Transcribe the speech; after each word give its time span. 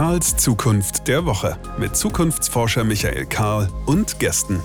Karls 0.00 0.34
Zukunft 0.38 1.08
der 1.08 1.26
Woche 1.26 1.58
mit 1.78 1.94
Zukunftsforscher 1.94 2.84
Michael 2.84 3.26
Karl 3.26 3.68
und 3.84 4.18
Gästen. 4.18 4.58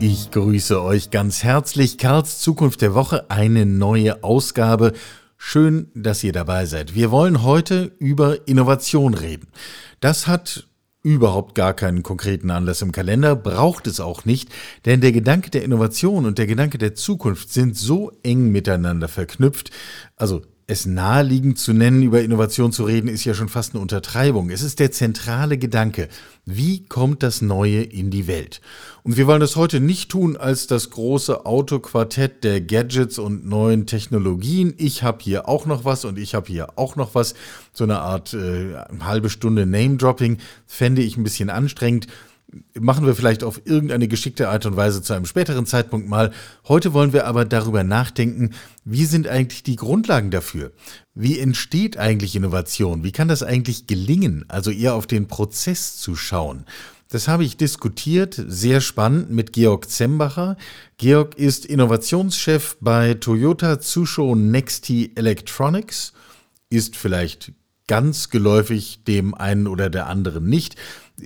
Ich 0.00 0.30
grüße 0.30 0.82
euch 0.82 1.10
ganz 1.10 1.44
herzlich. 1.44 1.98
Karls 1.98 2.38
Zukunft 2.38 2.80
der 2.80 2.94
Woche, 2.94 3.30
eine 3.30 3.66
neue 3.66 4.24
Ausgabe. 4.24 4.94
Schön, 5.36 5.90
dass 5.94 6.24
ihr 6.24 6.32
dabei 6.32 6.64
seid. 6.64 6.94
Wir 6.94 7.10
wollen 7.10 7.42
heute 7.42 7.92
über 7.98 8.48
Innovation 8.48 9.12
reden. 9.12 9.48
Das 10.00 10.26
hat 10.26 10.66
überhaupt 11.02 11.56
gar 11.56 11.74
keinen 11.74 12.02
konkreten 12.02 12.50
Anlass 12.50 12.80
im 12.80 12.90
Kalender, 12.90 13.36
braucht 13.36 13.86
es 13.86 14.00
auch 14.00 14.24
nicht, 14.24 14.48
denn 14.86 15.02
der 15.02 15.12
Gedanke 15.12 15.50
der 15.50 15.62
Innovation 15.62 16.24
und 16.24 16.38
der 16.38 16.46
Gedanke 16.46 16.78
der 16.78 16.94
Zukunft 16.94 17.52
sind 17.52 17.76
so 17.76 18.12
eng 18.22 18.50
miteinander 18.50 19.08
verknüpft, 19.08 19.70
also 20.16 20.40
es 20.68 20.84
naheliegend 20.84 21.58
zu 21.58 21.72
nennen, 21.72 22.02
über 22.02 22.22
Innovation 22.22 22.72
zu 22.72 22.84
reden, 22.84 23.06
ist 23.06 23.24
ja 23.24 23.34
schon 23.34 23.48
fast 23.48 23.74
eine 23.74 23.80
Untertreibung. 23.80 24.50
Es 24.50 24.62
ist 24.62 24.80
der 24.80 24.90
zentrale 24.90 25.58
Gedanke. 25.58 26.08
Wie 26.44 26.84
kommt 26.84 27.22
das 27.22 27.40
Neue 27.40 27.82
in 27.82 28.10
die 28.10 28.26
Welt? 28.26 28.60
Und 29.04 29.16
wir 29.16 29.28
wollen 29.28 29.40
das 29.40 29.54
heute 29.54 29.78
nicht 29.78 30.10
tun 30.10 30.36
als 30.36 30.66
das 30.66 30.90
große 30.90 31.46
Autoquartett 31.46 32.42
der 32.42 32.60
Gadgets 32.60 33.20
und 33.20 33.46
neuen 33.46 33.86
Technologien. 33.86 34.74
Ich 34.76 35.04
habe 35.04 35.18
hier 35.20 35.48
auch 35.48 35.66
noch 35.66 35.84
was 35.84 36.04
und 36.04 36.18
ich 36.18 36.34
habe 36.34 36.48
hier 36.48 36.76
auch 36.76 36.96
noch 36.96 37.14
was. 37.14 37.34
So 37.72 37.84
eine 37.84 38.00
Art 38.00 38.34
äh, 38.34 38.74
halbe 39.00 39.30
Stunde 39.30 39.66
Name-Dropping 39.66 40.38
fände 40.66 41.02
ich 41.02 41.16
ein 41.16 41.22
bisschen 41.22 41.48
anstrengend 41.48 42.08
machen 42.78 43.06
wir 43.06 43.14
vielleicht 43.14 43.42
auf 43.42 43.60
irgendeine 43.64 44.08
geschickte 44.08 44.48
Art 44.48 44.66
und 44.66 44.76
Weise 44.76 45.02
zu 45.02 45.12
einem 45.12 45.26
späteren 45.26 45.66
Zeitpunkt 45.66 46.08
mal. 46.08 46.32
Heute 46.68 46.92
wollen 46.92 47.12
wir 47.12 47.26
aber 47.26 47.44
darüber 47.44 47.82
nachdenken, 47.84 48.50
wie 48.84 49.04
sind 49.04 49.26
eigentlich 49.28 49.62
die 49.62 49.76
Grundlagen 49.76 50.30
dafür? 50.30 50.72
Wie 51.14 51.38
entsteht 51.38 51.96
eigentlich 51.96 52.36
Innovation? 52.36 53.04
Wie 53.04 53.12
kann 53.12 53.28
das 53.28 53.42
eigentlich 53.42 53.86
gelingen? 53.86 54.44
Also 54.48 54.70
eher 54.70 54.94
auf 54.94 55.06
den 55.06 55.26
Prozess 55.26 55.96
zu 55.96 56.14
schauen. 56.14 56.64
Das 57.08 57.28
habe 57.28 57.44
ich 57.44 57.56
diskutiert, 57.56 58.40
sehr 58.48 58.80
spannend, 58.80 59.30
mit 59.30 59.52
Georg 59.52 59.88
Zembacher. 59.88 60.56
Georg 60.98 61.38
ist 61.38 61.64
Innovationschef 61.64 62.76
bei 62.80 63.14
Toyota 63.14 63.78
Tsusho 63.78 64.34
Nexty 64.34 65.12
Electronics, 65.14 66.12
ist 66.68 66.96
vielleicht 66.96 67.52
ganz 67.86 68.30
geläufig 68.30 69.04
dem 69.06 69.34
einen 69.34 69.68
oder 69.68 69.88
der 69.88 70.06
anderen 70.08 70.46
nicht 70.46 70.74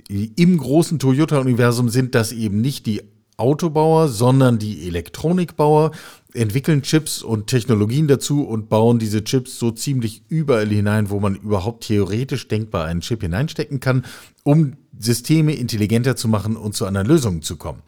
im 0.07 0.57
großen 0.57 0.99
Toyota-Universum 0.99 1.89
sind 1.89 2.15
das 2.15 2.31
eben 2.31 2.61
nicht 2.61 2.85
die 2.85 3.01
Autobauer, 3.37 4.07
sondern 4.07 4.59
die 4.59 4.87
Elektronikbauer 4.87 5.91
entwickeln 6.33 6.83
Chips 6.83 7.23
und 7.23 7.47
Technologien 7.47 8.07
dazu 8.07 8.43
und 8.43 8.69
bauen 8.69 8.99
diese 8.99 9.23
Chips 9.23 9.57
so 9.57 9.71
ziemlich 9.71 10.23
überall 10.29 10.67
hinein, 10.67 11.09
wo 11.09 11.19
man 11.19 11.35
überhaupt 11.35 11.85
theoretisch 11.85 12.47
denkbar 12.47 12.85
einen 12.85 13.01
Chip 13.01 13.21
hineinstecken 13.21 13.79
kann, 13.79 14.05
um 14.43 14.73
Systeme 14.97 15.53
intelligenter 15.53 16.15
zu 16.15 16.27
machen 16.27 16.55
und 16.55 16.75
zu 16.75 16.85
einer 16.85 17.03
Lösung 17.03 17.41
zu 17.41 17.57
kommen. 17.57 17.81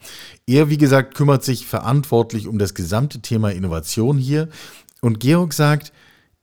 Er, 0.46 0.68
wie 0.68 0.76
gesagt, 0.78 1.14
kümmert 1.14 1.44
sich 1.44 1.66
verantwortlich 1.66 2.48
um 2.48 2.58
das 2.58 2.74
gesamte 2.74 3.20
Thema 3.20 3.50
Innovation 3.50 4.18
hier. 4.18 4.48
Und 5.00 5.20
Georg 5.20 5.52
sagt, 5.52 5.92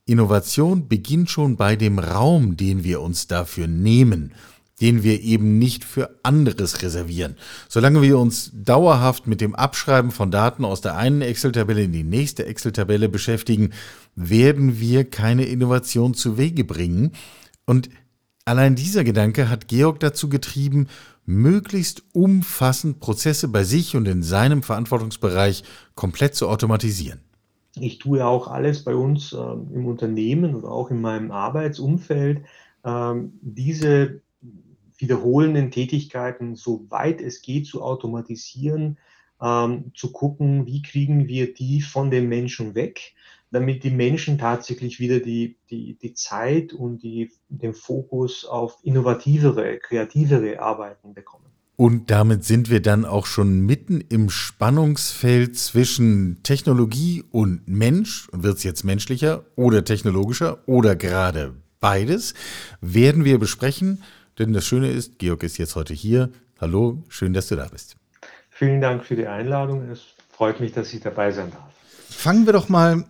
Innovation 0.06 0.88
beginnt 0.88 1.30
schon 1.30 1.58
bei 1.58 1.76
dem 1.76 2.00
Raum, 2.00 2.58
den 2.58 2.84
wir 2.84 3.02
uns 3.02 3.28
dafür 3.28 3.68
nehmen 3.68 4.34
den 4.82 5.04
wir 5.04 5.22
eben 5.22 5.60
nicht 5.60 5.84
für 5.84 6.20
anderes 6.24 6.82
reservieren. 6.82 7.38
Solange 7.70 8.02
wir 8.02 8.18
uns 8.18 8.52
dauerhaft 8.54 9.28
mit 9.28 9.40
dem 9.40 9.56
Abschreiben 9.56 10.12
von 10.12 10.32
Daten 10.32 10.66
aus 10.66 10.82
der 10.82 10.98
einen 10.98 11.22
Excel-Tabelle 11.22 11.84
in 11.84 11.94
die 11.94 12.04
nächste 12.04 12.46
Excel-Tabelle 12.46 13.08
beschäftigen, 13.08 13.70
werden 14.16 14.80
wir 14.80 15.10
keine 15.10 15.46
Innovation 15.46 16.16
zu 16.16 16.38
Wege 16.38 16.64
bringen. 16.64 17.12
Und 17.66 17.90
allein 18.44 18.76
dieser 18.76 19.04
Gedanke 19.04 19.50
hat 19.50 19.68
Georg 19.68 20.00
dazu 20.00 20.28
getrieben, 20.28 20.88
möglichst 21.26 22.04
umfassend 22.14 23.00
Prozesse 23.00 23.48
bei 23.48 23.64
sich 23.64 23.96
und 23.96 24.08
in 24.08 24.24
seinem 24.24 24.64
Verantwortungsbereich 24.64 25.64
komplett 25.96 26.36
zu 26.36 26.50
automatisieren. 26.50 27.22
Ich 27.76 28.00
tue 28.00 28.26
auch 28.26 28.48
alles 28.48 28.84
bei 28.84 28.96
uns 28.96 29.32
äh, 29.32 29.38
im 29.38 29.86
Unternehmen 29.86 30.56
oder 30.56 30.70
auch 30.70 30.92
in 30.92 31.00
meinem 31.00 31.32
Arbeitsumfeld, 31.32 32.44
äh, 32.84 33.14
diese 33.42 34.22
wiederholenden 35.02 35.72
Tätigkeiten, 35.72 36.56
so 36.56 36.86
weit 36.90 37.22
es 37.22 37.42
geht, 37.42 37.66
zu 37.66 37.82
automatisieren, 37.82 38.98
ähm, 39.42 39.92
zu 39.96 40.12
gucken, 40.12 40.66
wie 40.66 40.82
kriegen 40.82 41.28
wir 41.28 41.54
die 41.54 41.82
von 41.82 42.12
den 42.12 42.30
Menschen 42.30 42.76
weg, 42.76 43.14
damit 43.52 43.84
die 43.84 43.92
Menschen 43.92 44.38
tatsächlich 44.38 45.00
wieder 45.00 45.20
die, 45.20 45.58
die, 45.70 45.96
die 45.96 46.14
Zeit 46.14 46.74
und 46.74 47.04
die, 47.04 47.32
den 47.50 47.74
Fokus 47.74 48.46
auf 48.46 48.78
innovativere, 48.84 49.80
kreativere 49.80 50.62
Arbeiten 50.62 51.14
bekommen. 51.14 51.46
Und 51.76 52.12
damit 52.12 52.46
sind 52.46 52.70
wir 52.70 52.80
dann 52.80 53.06
auch 53.06 53.26
schon 53.26 53.62
mitten 53.66 54.02
im 54.02 54.30
Spannungsfeld 54.30 55.58
zwischen 55.58 56.44
Technologie 56.44 57.24
und 57.32 57.68
Mensch. 57.68 58.28
Wird 58.32 58.58
es 58.58 58.64
jetzt 58.64 58.84
menschlicher 58.84 59.46
oder 59.56 59.84
technologischer 59.84 60.60
oder 60.68 60.96
gerade 60.96 61.56
beides? 61.80 62.36
Werden 62.82 63.26
wir 63.26 63.40
besprechen. 63.40 64.04
Denn 64.40 64.54
das 64.54 64.66
Schöne 64.66 64.90
ist, 64.92 65.20
Georg 65.20 65.44
ist 65.44 65.58
jetzt 65.58 65.76
heute 65.76 65.94
hier. 65.94 66.30
Hallo, 66.60 67.04
schön, 67.10 67.34
dass 67.34 67.48
du 67.48 67.56
da 67.56 67.68
bist. 67.68 67.96
Vielen 68.50 68.82
Dank 68.82 69.04
für 69.04 69.16
die 69.16 69.28
Einladung. 69.28 69.90
Es 69.90 70.02
freut 70.30 70.60
mich, 70.60 70.72
dass 70.72 70.94
ich 70.94 71.02
dabei 71.02 71.32
sein 71.32 71.52
darf. 71.52 71.72
Fangen 72.10 72.46
wir 72.46 72.54
doch 72.54 72.70
mal, 72.70 73.06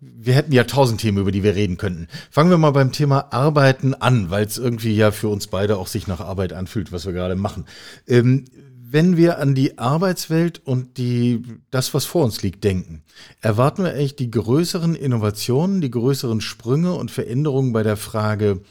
wir 0.00 0.34
hätten 0.34 0.52
ja 0.52 0.64
tausend 0.64 1.00
Themen, 1.00 1.18
über 1.18 1.32
die 1.32 1.42
wir 1.42 1.54
reden 1.54 1.76
könnten. 1.76 2.08
Fangen 2.30 2.50
wir 2.50 2.58
mal 2.58 2.70
beim 2.70 2.92
Thema 2.92 3.32
Arbeiten 3.32 3.94
an, 3.94 4.30
weil 4.30 4.46
es 4.46 4.58
irgendwie 4.58 4.94
ja 4.94 5.10
für 5.10 5.28
uns 5.28 5.46
beide 5.46 5.76
auch 5.76 5.86
sich 5.86 6.06
nach 6.06 6.20
Arbeit 6.20 6.52
anfühlt, 6.52 6.92
was 6.92 7.06
wir 7.06 7.12
gerade 7.12 7.36
machen. 7.36 7.66
Ähm, 8.06 8.46
wenn 8.92 9.16
wir 9.16 9.38
an 9.38 9.54
die 9.54 9.78
Arbeitswelt 9.78 10.60
und 10.64 10.98
die, 10.98 11.42
das, 11.70 11.94
was 11.94 12.06
vor 12.06 12.24
uns 12.24 12.42
liegt, 12.42 12.64
denken, 12.64 13.04
erwarten 13.40 13.84
wir 13.84 13.92
eigentlich 13.92 14.16
die 14.16 14.30
größeren 14.30 14.96
Innovationen, 14.96 15.80
die 15.80 15.92
größeren 15.92 16.40
Sprünge 16.40 16.94
und 16.94 17.10
Veränderungen 17.10 17.72
bei 17.72 17.84
der 17.84 17.96
Frage, 17.96 18.62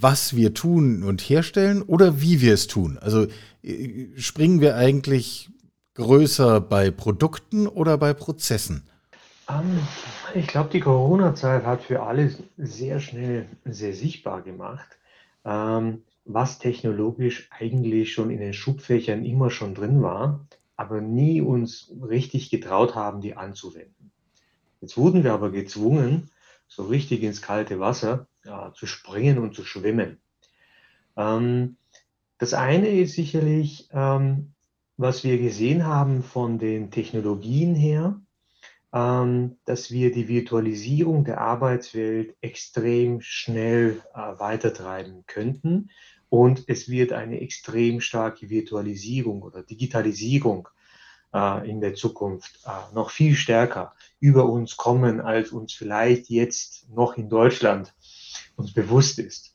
was 0.00 0.36
wir 0.36 0.54
tun 0.54 1.02
und 1.02 1.20
herstellen 1.20 1.82
oder 1.82 2.20
wie 2.20 2.40
wir 2.40 2.54
es 2.54 2.66
tun? 2.66 2.98
Also 2.98 3.26
äh, 3.62 4.06
springen 4.16 4.60
wir 4.60 4.76
eigentlich 4.76 5.50
größer 5.94 6.60
bei 6.60 6.90
Produkten 6.90 7.66
oder 7.66 7.96
bei 7.98 8.12
Prozessen? 8.14 8.82
Um, 9.48 9.56
ähm, 9.56 9.80
ich 10.34 10.46
glaube, 10.46 10.70
die 10.70 10.80
Corona-Zeit 10.80 11.64
hat 11.64 11.82
für 11.82 12.02
alle 12.02 12.34
sehr 12.56 13.00
schnell 13.00 13.46
sehr 13.64 13.94
sichtbar 13.94 14.42
gemacht, 14.42 14.98
ähm, 15.44 16.02
was 16.24 16.58
technologisch 16.58 17.48
eigentlich 17.50 18.12
schon 18.12 18.30
in 18.30 18.40
den 18.40 18.52
Schubfächern 18.52 19.24
immer 19.24 19.50
schon 19.50 19.74
drin 19.74 20.02
war, 20.02 20.46
aber 20.76 21.00
nie 21.00 21.40
uns 21.40 21.92
richtig 22.02 22.50
getraut 22.50 22.94
haben, 22.94 23.20
die 23.20 23.36
anzuwenden. 23.36 24.10
Jetzt 24.80 24.98
wurden 24.98 25.24
wir 25.24 25.32
aber 25.32 25.50
gezwungen, 25.50 26.30
so 26.68 26.84
richtig 26.84 27.22
ins 27.22 27.40
kalte 27.40 27.78
Wasser 27.80 28.26
ja, 28.46 28.72
zu 28.74 28.86
springen 28.86 29.38
und 29.38 29.54
zu 29.54 29.64
schwimmen. 29.64 30.20
Ähm, 31.16 31.76
das 32.38 32.54
eine 32.54 32.88
ist 32.88 33.14
sicherlich, 33.14 33.88
ähm, 33.92 34.52
was 34.96 35.24
wir 35.24 35.38
gesehen 35.38 35.86
haben 35.86 36.22
von 36.22 36.58
den 36.58 36.90
Technologien 36.90 37.74
her, 37.74 38.20
ähm, 38.92 39.58
dass 39.64 39.90
wir 39.90 40.12
die 40.12 40.28
Virtualisierung 40.28 41.24
der 41.24 41.40
Arbeitswelt 41.40 42.36
extrem 42.40 43.20
schnell 43.20 44.02
äh, 44.14 44.18
weitertreiben 44.38 45.24
könnten. 45.26 45.90
Und 46.28 46.64
es 46.66 46.88
wird 46.88 47.12
eine 47.12 47.40
extrem 47.40 48.00
starke 48.00 48.50
Virtualisierung 48.50 49.42
oder 49.42 49.62
Digitalisierung 49.62 50.68
äh, 51.32 51.68
in 51.68 51.80
der 51.80 51.94
Zukunft 51.94 52.60
äh, 52.64 52.94
noch 52.94 53.10
viel 53.10 53.34
stärker 53.34 53.94
über 54.18 54.46
uns 54.46 54.76
kommen, 54.76 55.20
als 55.20 55.50
uns 55.50 55.72
vielleicht 55.72 56.28
jetzt 56.30 56.88
noch 56.90 57.16
in 57.16 57.28
Deutschland 57.28 57.94
uns 58.56 58.72
bewusst 58.72 59.18
ist. 59.18 59.54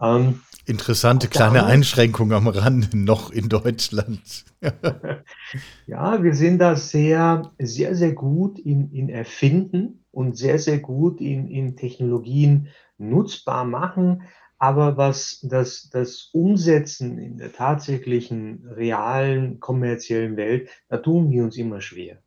Ähm, 0.00 0.40
Interessante 0.66 1.28
kleine 1.28 1.64
Einschränkung 1.64 2.32
am 2.32 2.48
Rande 2.48 2.98
noch 2.98 3.30
in 3.30 3.48
Deutschland. 3.48 4.44
ja, 5.86 6.22
wir 6.22 6.34
sind 6.34 6.58
da 6.58 6.74
sehr, 6.74 7.52
sehr, 7.58 7.94
sehr 7.94 8.12
gut 8.12 8.58
in, 8.58 8.90
in 8.90 9.08
Erfinden 9.08 10.04
und 10.10 10.36
sehr, 10.36 10.58
sehr 10.58 10.80
gut 10.80 11.20
in, 11.20 11.48
in 11.48 11.76
Technologien 11.76 12.68
nutzbar 12.98 13.64
machen. 13.64 14.24
Aber 14.58 14.96
was 14.96 15.38
das, 15.42 15.88
das 15.90 16.30
Umsetzen 16.32 17.18
in 17.18 17.36
der 17.36 17.52
tatsächlichen, 17.52 18.66
realen, 18.66 19.60
kommerziellen 19.60 20.36
Welt, 20.36 20.68
da 20.88 20.96
tun 20.96 21.30
wir 21.30 21.44
uns 21.44 21.56
immer 21.56 21.80
schwer. 21.80 22.18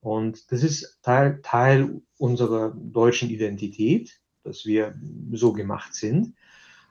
Und 0.00 0.52
das 0.52 0.62
ist 0.62 0.98
Teil, 1.02 1.40
Teil 1.42 2.02
unserer 2.18 2.74
deutschen 2.76 3.30
Identität 3.30 4.20
dass 4.48 4.66
wir 4.66 4.94
so 5.32 5.52
gemacht 5.52 5.94
sind. 5.94 6.34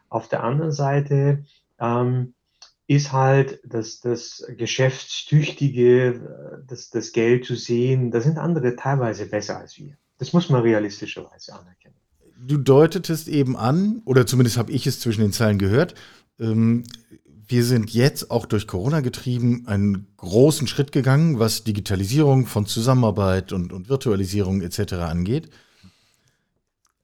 Auf 0.09 0.29
der 0.29 0.43
anderen 0.43 0.71
Seite 0.71 1.43
ähm, 1.79 2.33
ist 2.87 3.11
halt 3.11 3.59
das, 3.65 3.99
das 3.99 4.45
Geschäftstüchtige, 4.57 6.63
das, 6.67 6.89
das 6.89 7.11
Geld 7.11 7.45
zu 7.45 7.55
sehen, 7.55 8.11
da 8.11 8.21
sind 8.21 8.37
andere 8.37 8.75
teilweise 8.75 9.25
besser 9.25 9.57
als 9.57 9.77
wir. 9.77 9.97
Das 10.17 10.33
muss 10.33 10.49
man 10.49 10.61
realistischerweise 10.61 11.53
anerkennen. 11.53 11.95
du 12.39 12.57
deutetest 12.57 13.27
eben 13.27 13.57
an, 13.57 14.01
oder 14.05 14.25
zumindest 14.25 14.57
habe 14.57 14.71
ich 14.71 14.87
es 14.87 14.99
zwischen 14.99 15.21
den 15.21 15.33
Zeilen 15.33 15.57
gehört, 15.57 15.95
ähm, 16.39 16.83
wir 17.49 17.63
sind 17.63 17.91
jetzt 17.91 18.29
auch 18.29 18.45
durch 18.45 18.67
Corona 18.67 18.99
getrieben 18.99 19.67
einen 19.67 20.07
großen 20.17 20.67
Schritt 20.67 20.91
gegangen, 20.91 21.39
was 21.39 21.63
Digitalisierung 21.63 22.45
von 22.45 22.65
Zusammenarbeit 22.65 23.53
und, 23.53 23.71
und 23.71 23.89
Virtualisierung 23.89 24.61
etc. 24.61 24.93
angeht. 24.93 25.49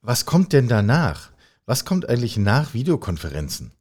Was 0.06 0.26
kommt 0.26 0.52
denn 0.52 0.68
danach? 0.68 1.32
Was 1.66 1.86
kommt 1.86 2.10
eigentlich 2.10 2.36
nach 2.36 2.74
Videokonferenzen? 2.74 3.72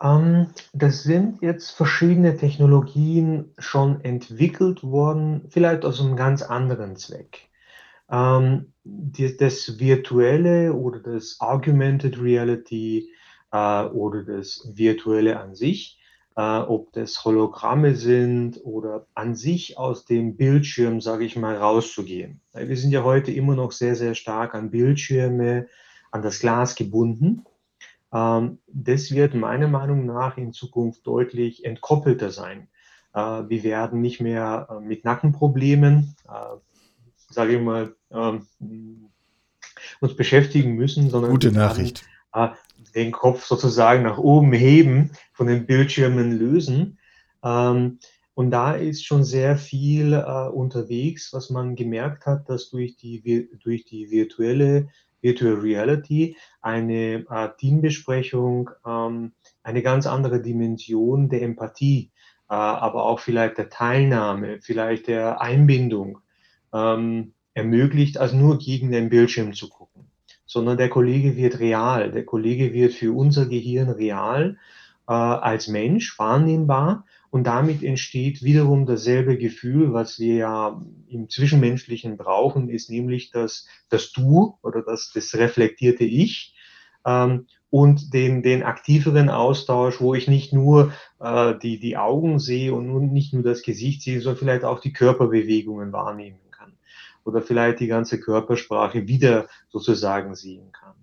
Ähm, 0.00 0.46
das 0.72 1.02
sind 1.02 1.42
jetzt 1.42 1.72
verschiedene 1.72 2.36
Technologien 2.36 3.52
schon 3.58 4.00
entwickelt 4.02 4.84
worden, 4.84 5.46
vielleicht 5.48 5.84
aus 5.84 6.00
einem 6.00 6.14
ganz 6.14 6.42
anderen 6.42 6.94
Zweck. 6.94 7.48
Ähm, 8.08 8.72
die, 8.84 9.36
das 9.36 9.80
Virtuelle 9.80 10.72
oder 10.72 11.00
das 11.00 11.40
Augmented 11.40 12.20
Reality 12.22 13.10
äh, 13.50 13.86
oder 13.86 14.22
das 14.22 14.70
Virtuelle 14.72 15.40
an 15.40 15.56
sich, 15.56 15.98
äh, 16.36 16.58
ob 16.58 16.92
das 16.92 17.24
Hologramme 17.24 17.94
sind 17.94 18.60
oder 18.64 19.06
an 19.14 19.34
sich 19.34 19.78
aus 19.78 20.04
dem 20.04 20.36
Bildschirm, 20.36 21.00
sage 21.00 21.24
ich 21.24 21.36
mal, 21.36 21.56
rauszugehen. 21.56 22.40
Wir 22.52 22.76
sind 22.76 22.90
ja 22.90 23.04
heute 23.04 23.30
immer 23.30 23.54
noch 23.54 23.72
sehr, 23.72 23.94
sehr 23.94 24.14
stark 24.14 24.54
an 24.54 24.70
Bildschirme, 24.70 25.68
an 26.10 26.22
das 26.22 26.40
Glas 26.40 26.74
gebunden. 26.74 27.44
Ähm, 28.12 28.58
das 28.66 29.12
wird 29.12 29.34
meiner 29.34 29.68
Meinung 29.68 30.06
nach 30.06 30.36
in 30.36 30.52
Zukunft 30.52 31.06
deutlich 31.06 31.64
entkoppelter 31.64 32.30
sein. 32.30 32.68
Äh, 33.12 33.20
wir 33.48 33.62
werden 33.62 34.00
nicht 34.00 34.20
mehr 34.20 34.68
äh, 34.70 34.80
mit 34.80 35.04
Nackenproblemen, 35.04 36.16
äh, 36.28 36.56
sage 37.30 37.56
ich 37.56 37.62
mal, 37.62 37.94
ähm, 38.10 38.46
uns 40.00 40.16
beschäftigen 40.16 40.74
müssen, 40.74 41.10
sondern 41.10 41.30
Gute 41.30 41.52
Nachricht. 41.52 42.04
Werden, 42.32 42.56
den 42.94 43.12
Kopf 43.12 43.44
sozusagen 43.44 44.02
nach 44.02 44.18
oben 44.18 44.52
heben, 44.52 45.12
von 45.32 45.46
den 45.46 45.66
Bildschirmen 45.66 46.32
lösen. 46.32 46.98
Ähm, 47.42 47.98
und 48.34 48.50
da 48.50 48.72
ist 48.72 49.04
schon 49.04 49.22
sehr 49.22 49.56
viel 49.56 50.12
äh, 50.12 50.48
unterwegs, 50.48 51.32
was 51.32 51.50
man 51.50 51.76
gemerkt 51.76 52.26
hat, 52.26 52.48
dass 52.48 52.70
durch 52.70 52.96
die, 52.96 53.48
durch 53.62 53.84
die 53.84 54.10
virtuelle 54.10 54.88
Virtual 55.20 55.54
Reality 55.54 56.36
eine 56.60 57.24
äh, 57.30 57.48
Teambesprechung 57.58 58.70
ähm, 58.86 59.32
eine 59.62 59.82
ganz 59.82 60.06
andere 60.06 60.42
Dimension 60.42 61.28
der 61.28 61.42
Empathie, 61.42 62.10
äh, 62.50 62.54
aber 62.54 63.04
auch 63.04 63.20
vielleicht 63.20 63.58
der 63.58 63.70
Teilnahme, 63.70 64.60
vielleicht 64.60 65.06
der 65.06 65.40
Einbindung 65.40 66.18
ähm, 66.72 67.32
ermöglicht, 67.54 68.18
als 68.18 68.32
nur 68.32 68.58
gegen 68.58 68.90
den 68.90 69.08
Bildschirm 69.08 69.54
zu 69.54 69.68
gucken 69.68 69.83
sondern 70.54 70.76
der 70.76 70.88
Kollege 70.88 71.36
wird 71.36 71.58
real. 71.58 72.12
Der 72.12 72.24
Kollege 72.24 72.72
wird 72.72 72.94
für 72.94 73.12
unser 73.12 73.46
Gehirn 73.46 73.90
real 73.90 74.56
äh, 75.08 75.12
als 75.12 75.66
Mensch 75.66 76.16
wahrnehmbar 76.16 77.04
und 77.30 77.48
damit 77.48 77.82
entsteht 77.82 78.44
wiederum 78.44 78.86
dasselbe 78.86 79.36
Gefühl, 79.36 79.92
was 79.92 80.20
wir 80.20 80.34
ja 80.36 80.80
im 81.08 81.28
Zwischenmenschlichen 81.28 82.16
brauchen, 82.16 82.68
ist 82.68 82.88
nämlich 82.88 83.32
das, 83.32 83.66
das 83.88 84.12
Du 84.12 84.56
oder 84.62 84.82
das, 84.82 85.10
das 85.12 85.34
reflektierte 85.34 86.04
Ich. 86.04 86.54
Ähm, 87.04 87.48
und 87.68 88.14
den, 88.14 88.44
den 88.44 88.62
aktiveren 88.62 89.30
Austausch, 89.30 90.00
wo 90.00 90.14
ich 90.14 90.28
nicht 90.28 90.52
nur 90.52 90.92
äh, 91.18 91.54
die, 91.60 91.80
die 91.80 91.96
Augen 91.96 92.38
sehe 92.38 92.72
und 92.72 93.12
nicht 93.12 93.34
nur 93.34 93.42
das 93.42 93.62
Gesicht 93.62 94.02
sehe, 94.02 94.20
sondern 94.20 94.38
vielleicht 94.38 94.64
auch 94.64 94.78
die 94.78 94.92
Körperbewegungen 94.92 95.92
wahrnehmen 95.92 96.38
oder 97.24 97.42
vielleicht 97.42 97.80
die 97.80 97.86
ganze 97.86 98.20
Körpersprache 98.20 99.08
wieder 99.08 99.48
sozusagen 99.68 100.34
sehen 100.34 100.72
kann. 100.72 100.94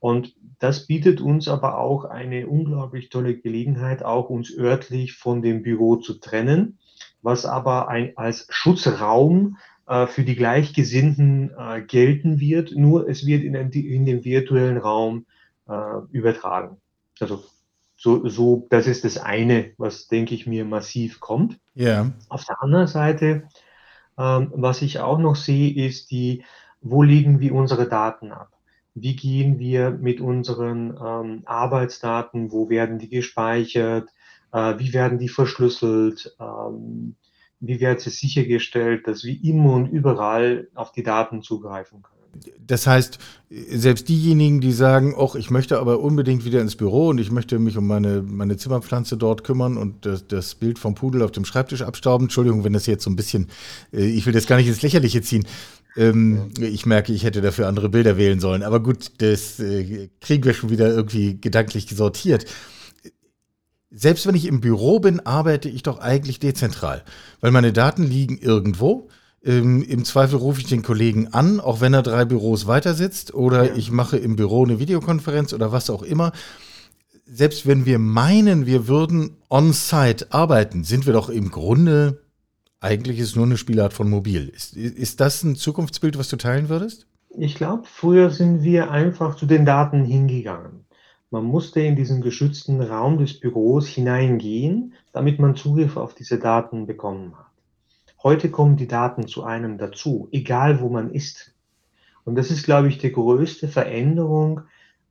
Und 0.00 0.34
das 0.60 0.86
bietet 0.86 1.20
uns 1.20 1.48
aber 1.48 1.78
auch 1.78 2.04
eine 2.04 2.46
unglaublich 2.46 3.08
tolle 3.08 3.36
Gelegenheit, 3.36 4.04
auch 4.04 4.30
uns 4.30 4.56
örtlich 4.56 5.14
von 5.14 5.42
dem 5.42 5.62
Büro 5.62 5.96
zu 5.96 6.14
trennen, 6.14 6.78
was 7.22 7.44
aber 7.44 7.88
ein, 7.88 8.16
als 8.16 8.46
Schutzraum 8.50 9.56
äh, 9.86 10.06
für 10.06 10.22
die 10.22 10.36
Gleichgesinnten 10.36 11.50
äh, 11.58 11.82
gelten 11.82 12.38
wird, 12.38 12.76
nur 12.76 13.08
es 13.08 13.26
wird 13.26 13.42
in, 13.42 13.54
den, 13.54 13.70
in 13.72 14.06
den 14.06 14.24
virtuellen 14.24 14.78
Raum 14.78 15.26
äh, 15.68 15.98
übertragen. 16.12 16.76
Also 17.18 17.42
so, 17.96 18.28
so, 18.28 18.66
das 18.70 18.86
ist 18.86 19.04
das 19.04 19.18
eine, 19.18 19.72
was, 19.76 20.06
denke 20.06 20.32
ich, 20.34 20.46
mir 20.46 20.64
massiv 20.64 21.18
kommt. 21.18 21.58
Ja. 21.74 21.86
Yeah. 21.86 22.12
Auf 22.28 22.44
der 22.44 22.62
anderen 22.62 22.86
Seite 22.86 23.48
ähm, 24.18 24.52
was 24.54 24.82
ich 24.82 25.00
auch 25.00 25.18
noch 25.18 25.36
sehe, 25.36 25.86
ist 25.86 26.10
die, 26.10 26.44
wo 26.80 27.02
legen 27.02 27.40
wir 27.40 27.54
unsere 27.54 27.88
Daten 27.88 28.32
ab? 28.32 28.50
Wie 28.94 29.14
gehen 29.14 29.58
wir 29.58 29.90
mit 29.90 30.20
unseren 30.20 30.96
ähm, 30.96 31.42
Arbeitsdaten? 31.46 32.50
Wo 32.50 32.68
werden 32.68 32.98
die 32.98 33.08
gespeichert? 33.08 34.08
Äh, 34.52 34.78
wie 34.78 34.92
werden 34.92 35.18
die 35.18 35.28
verschlüsselt? 35.28 36.36
Ähm, 36.40 37.16
wie 37.60 37.80
wird 37.80 38.06
es 38.06 38.18
sichergestellt, 38.18 39.06
dass 39.06 39.24
wir 39.24 39.42
immer 39.42 39.74
und 39.74 39.86
überall 39.86 40.68
auf 40.74 40.92
die 40.92 41.02
Daten 41.02 41.42
zugreifen 41.42 42.02
können? 42.02 42.17
Das 42.66 42.86
heißt, 42.86 43.18
selbst 43.50 44.08
diejenigen, 44.08 44.60
die 44.60 44.72
sagen, 44.72 45.14
ach, 45.18 45.34
ich 45.34 45.50
möchte 45.50 45.78
aber 45.78 46.00
unbedingt 46.00 46.44
wieder 46.44 46.60
ins 46.60 46.76
Büro 46.76 47.08
und 47.08 47.18
ich 47.18 47.30
möchte 47.30 47.58
mich 47.58 47.78
um 47.78 47.86
meine, 47.86 48.22
meine 48.22 48.58
Zimmerpflanze 48.58 49.16
dort 49.16 49.42
kümmern 49.42 49.78
und 49.78 50.04
das, 50.04 50.26
das 50.26 50.54
Bild 50.54 50.78
vom 50.78 50.94
Pudel 50.94 51.22
auf 51.22 51.32
dem 51.32 51.46
Schreibtisch 51.46 51.80
abstauben. 51.80 52.26
Entschuldigung, 52.26 52.64
wenn 52.64 52.74
das 52.74 52.86
jetzt 52.86 53.04
so 53.04 53.10
ein 53.10 53.16
bisschen, 53.16 53.48
äh, 53.92 54.04
ich 54.04 54.26
will 54.26 54.34
das 54.34 54.46
gar 54.46 54.56
nicht 54.56 54.68
ins 54.68 54.82
Lächerliche 54.82 55.22
ziehen. 55.22 55.46
Ähm, 55.96 56.50
ich 56.60 56.84
merke, 56.84 57.12
ich 57.14 57.24
hätte 57.24 57.40
dafür 57.40 57.68
andere 57.68 57.88
Bilder 57.88 58.18
wählen 58.18 58.38
sollen. 58.38 58.62
Aber 58.62 58.80
gut, 58.80 59.12
das 59.18 59.58
äh, 59.60 60.10
kriegen 60.20 60.44
wir 60.44 60.52
schon 60.52 60.68
wieder 60.68 60.88
irgendwie 60.88 61.40
gedanklich 61.40 61.88
sortiert. 61.88 62.44
Selbst 63.90 64.26
wenn 64.26 64.34
ich 64.34 64.44
im 64.44 64.60
Büro 64.60 65.00
bin, 65.00 65.20
arbeite 65.20 65.70
ich 65.70 65.82
doch 65.82 65.98
eigentlich 66.00 66.38
dezentral, 66.38 67.02
weil 67.40 67.52
meine 67.52 67.72
Daten 67.72 68.02
liegen 68.02 68.36
irgendwo 68.36 69.08
ähm, 69.44 69.82
Im 69.82 70.04
Zweifel 70.04 70.36
rufe 70.36 70.60
ich 70.60 70.66
den 70.66 70.82
Kollegen 70.82 71.28
an, 71.28 71.60
auch 71.60 71.80
wenn 71.80 71.94
er 71.94 72.02
drei 72.02 72.24
Büros 72.24 72.66
weiter 72.66 72.94
sitzt, 72.94 73.34
oder 73.34 73.68
ja. 73.68 73.76
ich 73.76 73.90
mache 73.90 74.16
im 74.16 74.36
Büro 74.36 74.64
eine 74.64 74.78
Videokonferenz 74.78 75.52
oder 75.52 75.70
was 75.72 75.90
auch 75.90 76.02
immer. 76.02 76.32
Selbst 77.26 77.66
wenn 77.66 77.86
wir 77.86 77.98
meinen, 77.98 78.66
wir 78.66 78.88
würden 78.88 79.36
on-site 79.48 80.32
arbeiten, 80.32 80.82
sind 80.82 81.06
wir 81.06 81.12
doch 81.12 81.28
im 81.28 81.50
Grunde, 81.50 82.22
eigentlich 82.80 83.18
ist 83.18 83.36
nur 83.36 83.44
eine 83.44 83.56
Spielart 83.56 83.92
von 83.92 84.08
mobil. 84.08 84.48
Ist, 84.48 84.76
ist 84.76 85.20
das 85.20 85.42
ein 85.42 85.56
Zukunftsbild, 85.56 86.18
was 86.18 86.28
du 86.28 86.36
teilen 86.36 86.68
würdest? 86.68 87.06
Ich 87.30 87.54
glaube, 87.54 87.84
früher 87.84 88.30
sind 88.30 88.62
wir 88.62 88.90
einfach 88.90 89.36
zu 89.36 89.46
den 89.46 89.66
Daten 89.66 90.04
hingegangen. 90.04 90.84
Man 91.30 91.44
musste 91.44 91.80
in 91.80 91.94
diesen 91.94 92.22
geschützten 92.22 92.80
Raum 92.80 93.18
des 93.18 93.38
Büros 93.38 93.86
hineingehen, 93.86 94.94
damit 95.12 95.38
man 95.38 95.54
Zugriff 95.54 95.96
auf 95.96 96.14
diese 96.14 96.38
Daten 96.38 96.86
bekommen 96.86 97.36
hat. 97.36 97.47
Heute 98.22 98.50
kommen 98.50 98.76
die 98.76 98.88
Daten 98.88 99.28
zu 99.28 99.44
einem 99.44 99.78
dazu, 99.78 100.28
egal 100.32 100.80
wo 100.80 100.88
man 100.88 101.10
ist. 101.10 101.54
Und 102.24 102.34
das 102.34 102.50
ist, 102.50 102.64
glaube 102.64 102.88
ich, 102.88 102.98
die 102.98 103.12
größte 103.12 103.68
Veränderung 103.68 104.62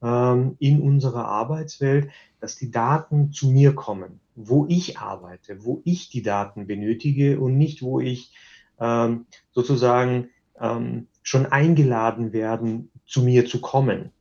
ähm, 0.04 0.56
in 0.60 0.82
unserer 0.82 1.26
Arbeitswelt, 1.26 2.10
dass 2.40 2.58
die 2.58 2.70
Daten 2.70 3.32
zu 3.32 3.50
mir 3.50 3.74
kommen, 3.74 4.20
wo 4.36 4.66
ich 4.68 5.00
arbeite, 5.00 5.64
wo 5.64 5.82
ich 5.86 6.10
die 6.10 6.22
Daten 6.22 6.68
benötige 6.68 7.40
und 7.40 7.58
nicht, 7.58 7.82
wo 7.82 8.00
ich 8.00 8.34
ähm, 8.80 9.26
sozusagen 9.54 10.30
ähm, 10.60 11.08
schon 11.24 11.46
eingeladen 11.46 12.34
werden, 12.34 12.92
zu 13.06 13.24
mir 13.24 13.46
zu 13.46 13.62
kommen. 13.62 14.12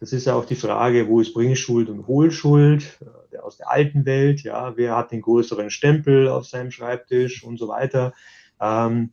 Das 0.00 0.12
ist 0.12 0.26
ja 0.26 0.34
auch 0.34 0.46
die 0.46 0.56
Frage, 0.56 1.08
wo 1.08 1.20
ist 1.20 1.34
Bringschuld 1.34 1.90
und 1.90 2.06
Hohlschuld, 2.06 2.98
der 3.32 3.44
aus 3.44 3.56
der 3.56 3.70
alten 3.70 4.04
Welt, 4.06 4.42
ja, 4.42 4.76
wer 4.76 4.96
hat 4.96 5.12
den 5.12 5.22
größeren 5.22 5.70
Stempel 5.70 6.28
auf 6.28 6.46
seinem 6.46 6.70
Schreibtisch 6.70 7.44
und 7.44 7.58
so 7.58 7.68
weiter. 7.68 8.12
Ähm, 8.60 9.10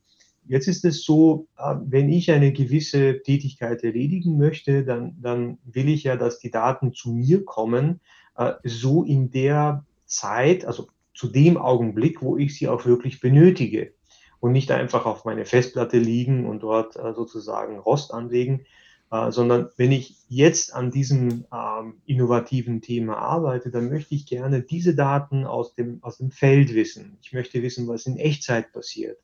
jetzt 0.47 0.67
ist 0.67 0.86
es 0.86 1.03
so, 1.03 1.47
äh, 1.57 1.75
wenn 1.86 2.09
ich 2.09 2.31
eine 2.31 2.51
gewisse 2.51 3.21
Tätigkeit 3.21 3.83
erledigen 3.83 4.38
möchte, 4.38 4.83
dann, 4.83 5.15
dann 5.21 5.57
will 5.63 5.89
ich 5.89 6.03
ja, 6.03 6.15
dass 6.15 6.39
die 6.39 6.51
Daten 6.51 6.93
zu 6.93 7.12
mir 7.12 7.45
kommen, 7.45 8.00
äh, 8.38 8.53
so 8.63 9.03
in 9.03 9.31
der 9.31 9.86
Zeit, 10.05 10.65
also 10.65 10.88
zu 11.13 11.27
dem 11.27 11.57
Augenblick, 11.57 12.21
wo 12.21 12.38
ich 12.38 12.55
sie 12.55 12.67
auch 12.67 12.86
wirklich 12.86 13.19
benötige 13.19 13.93
und 14.39 14.51
nicht 14.51 14.71
einfach 14.71 15.05
auf 15.05 15.25
meine 15.25 15.45
Festplatte 15.45 15.97
liegen 15.97 16.45
und 16.45 16.62
dort 16.62 16.95
äh, 16.95 17.13
sozusagen 17.13 17.79
Rost 17.79 18.13
anlegen, 18.13 18.65
äh, 19.11 19.31
sondern 19.31 19.69
wenn 19.77 19.91
ich 19.91 20.17
jetzt 20.27 20.73
an 20.73 20.91
diesem 20.91 21.45
ähm, 21.53 22.01
innovativen 22.05 22.81
Thema 22.81 23.17
arbeite, 23.17 23.71
dann 23.71 23.89
möchte 23.89 24.15
ich 24.15 24.25
gerne 24.25 24.61
diese 24.61 24.95
Daten 24.95 25.45
aus 25.45 25.75
dem, 25.75 26.03
aus 26.03 26.17
dem 26.17 26.31
Feld 26.31 26.73
wissen. 26.75 27.17
Ich 27.21 27.31
möchte 27.31 27.61
wissen, 27.61 27.87
was 27.87 28.05
in 28.05 28.17
Echtzeit 28.17 28.73
passiert. 28.73 29.17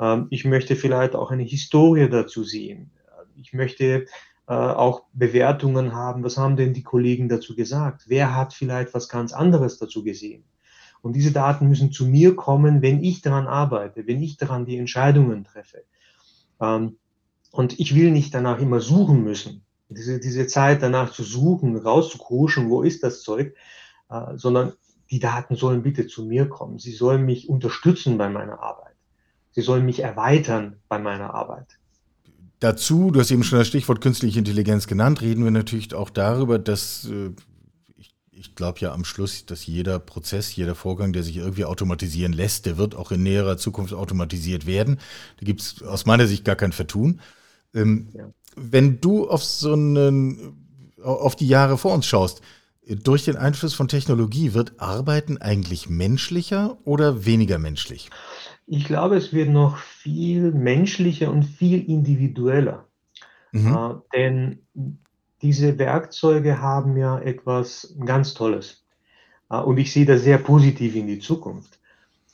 Ähm, 0.00 0.28
ich 0.30 0.44
möchte 0.44 0.76
vielleicht 0.76 1.16
auch 1.16 1.30
eine 1.30 1.42
Historie 1.42 2.08
dazu 2.08 2.44
sehen. 2.44 2.90
Ich 3.34 3.52
möchte 3.52 4.06
äh, 4.46 4.52
auch 4.52 5.02
Bewertungen 5.12 5.94
haben. 5.94 6.22
Was 6.22 6.38
haben 6.38 6.56
denn 6.56 6.72
die 6.72 6.82
Kollegen 6.82 7.28
dazu 7.28 7.56
gesagt? 7.56 8.04
Wer 8.06 8.34
hat 8.34 8.54
vielleicht 8.54 8.94
was 8.94 9.08
ganz 9.08 9.32
anderes 9.32 9.78
dazu 9.78 10.04
gesehen? 10.04 10.44
Und 11.02 11.14
diese 11.14 11.32
Daten 11.32 11.68
müssen 11.68 11.92
zu 11.92 12.06
mir 12.06 12.34
kommen, 12.34 12.82
wenn 12.82 13.02
ich 13.02 13.20
daran 13.20 13.46
arbeite, 13.46 14.06
wenn 14.06 14.22
ich 14.22 14.36
daran 14.36 14.64
die 14.64 14.76
Entscheidungen 14.76 15.44
treffe. 15.44 15.84
Ähm, 16.60 16.98
und 17.50 17.78
ich 17.78 17.94
will 17.94 18.10
nicht 18.10 18.34
danach 18.34 18.60
immer 18.60 18.80
suchen 18.80 19.24
müssen. 19.24 19.62
diese, 19.88 20.20
diese 20.20 20.46
Zeit 20.46 20.82
danach 20.82 21.12
zu 21.12 21.22
suchen, 21.22 21.76
rauszukruschen, 21.76 22.68
wo 22.68 22.82
ist 22.82 23.02
das 23.02 23.22
Zeug, 23.22 23.54
äh, 24.10 24.36
sondern 24.36 24.72
die 25.10 25.18
Daten 25.18 25.56
sollen 25.56 25.82
bitte 25.82 26.06
zu 26.06 26.24
mir 26.24 26.48
kommen. 26.48 26.78
Sie 26.78 26.92
sollen 26.92 27.24
mich 27.24 27.48
unterstützen 27.48 28.18
bei 28.18 28.28
meiner 28.28 28.60
Arbeit. 28.60 28.94
Sie 29.52 29.62
sollen 29.62 29.86
mich 29.86 30.00
erweitern 30.00 30.76
bei 30.88 30.98
meiner 30.98 31.34
Arbeit. 31.34 31.78
Dazu, 32.60 33.10
du 33.10 33.20
hast 33.20 33.30
eben 33.30 33.44
schon 33.44 33.58
das 33.58 33.68
Stichwort 33.68 34.00
künstliche 34.00 34.38
Intelligenz 34.38 34.86
genannt, 34.86 35.22
reden 35.22 35.44
wir 35.44 35.50
natürlich 35.50 35.94
auch 35.94 36.10
darüber, 36.10 36.58
dass 36.58 37.08
äh, 37.10 37.30
ich, 37.96 38.14
ich 38.32 38.56
glaube 38.56 38.80
ja 38.80 38.92
am 38.92 39.04
Schluss, 39.04 39.46
dass 39.46 39.66
jeder 39.66 40.00
Prozess, 40.00 40.54
jeder 40.54 40.74
Vorgang, 40.74 41.12
der 41.12 41.22
sich 41.22 41.36
irgendwie 41.36 41.64
automatisieren 41.64 42.32
lässt, 42.32 42.66
der 42.66 42.76
wird 42.76 42.96
auch 42.96 43.12
in 43.12 43.22
näherer 43.22 43.56
Zukunft 43.56 43.94
automatisiert 43.94 44.66
werden. 44.66 44.98
Da 45.38 45.46
gibt 45.46 45.60
es 45.60 45.82
aus 45.82 46.04
meiner 46.04 46.26
Sicht 46.26 46.44
gar 46.44 46.56
kein 46.56 46.72
Vertun. 46.72 47.20
Ähm, 47.80 48.08
ja. 48.12 48.30
Wenn 48.56 49.00
du 49.00 49.28
auf 49.28 49.44
so 49.44 49.72
einen, 49.72 50.92
auf 51.02 51.36
die 51.36 51.46
Jahre 51.46 51.78
vor 51.78 51.94
uns 51.94 52.06
schaust, 52.06 52.42
durch 52.88 53.24
den 53.24 53.36
Einfluss 53.36 53.74
von 53.74 53.88
Technologie 53.88 54.54
wird 54.54 54.80
Arbeiten 54.80 55.38
eigentlich 55.38 55.88
menschlicher 55.88 56.78
oder 56.84 57.26
weniger 57.26 57.58
menschlich? 57.58 58.10
Ich 58.66 58.84
glaube, 58.84 59.16
es 59.16 59.32
wird 59.32 59.50
noch 59.50 59.76
viel 59.78 60.52
menschlicher 60.52 61.30
und 61.30 61.44
viel 61.44 61.88
individueller. 61.88 62.86
Mhm. 63.52 63.74
Äh, 63.74 63.94
denn 64.14 64.58
diese 65.42 65.78
Werkzeuge 65.78 66.60
haben 66.60 66.96
ja 66.96 67.18
etwas 67.18 67.94
ganz 68.04 68.34
Tolles. 68.34 68.84
Äh, 69.50 69.58
und 69.58 69.78
ich 69.78 69.92
sehe 69.92 70.06
da 70.06 70.18
sehr 70.18 70.38
positiv 70.38 70.96
in 70.96 71.06
die 71.06 71.18
Zukunft. 71.18 71.78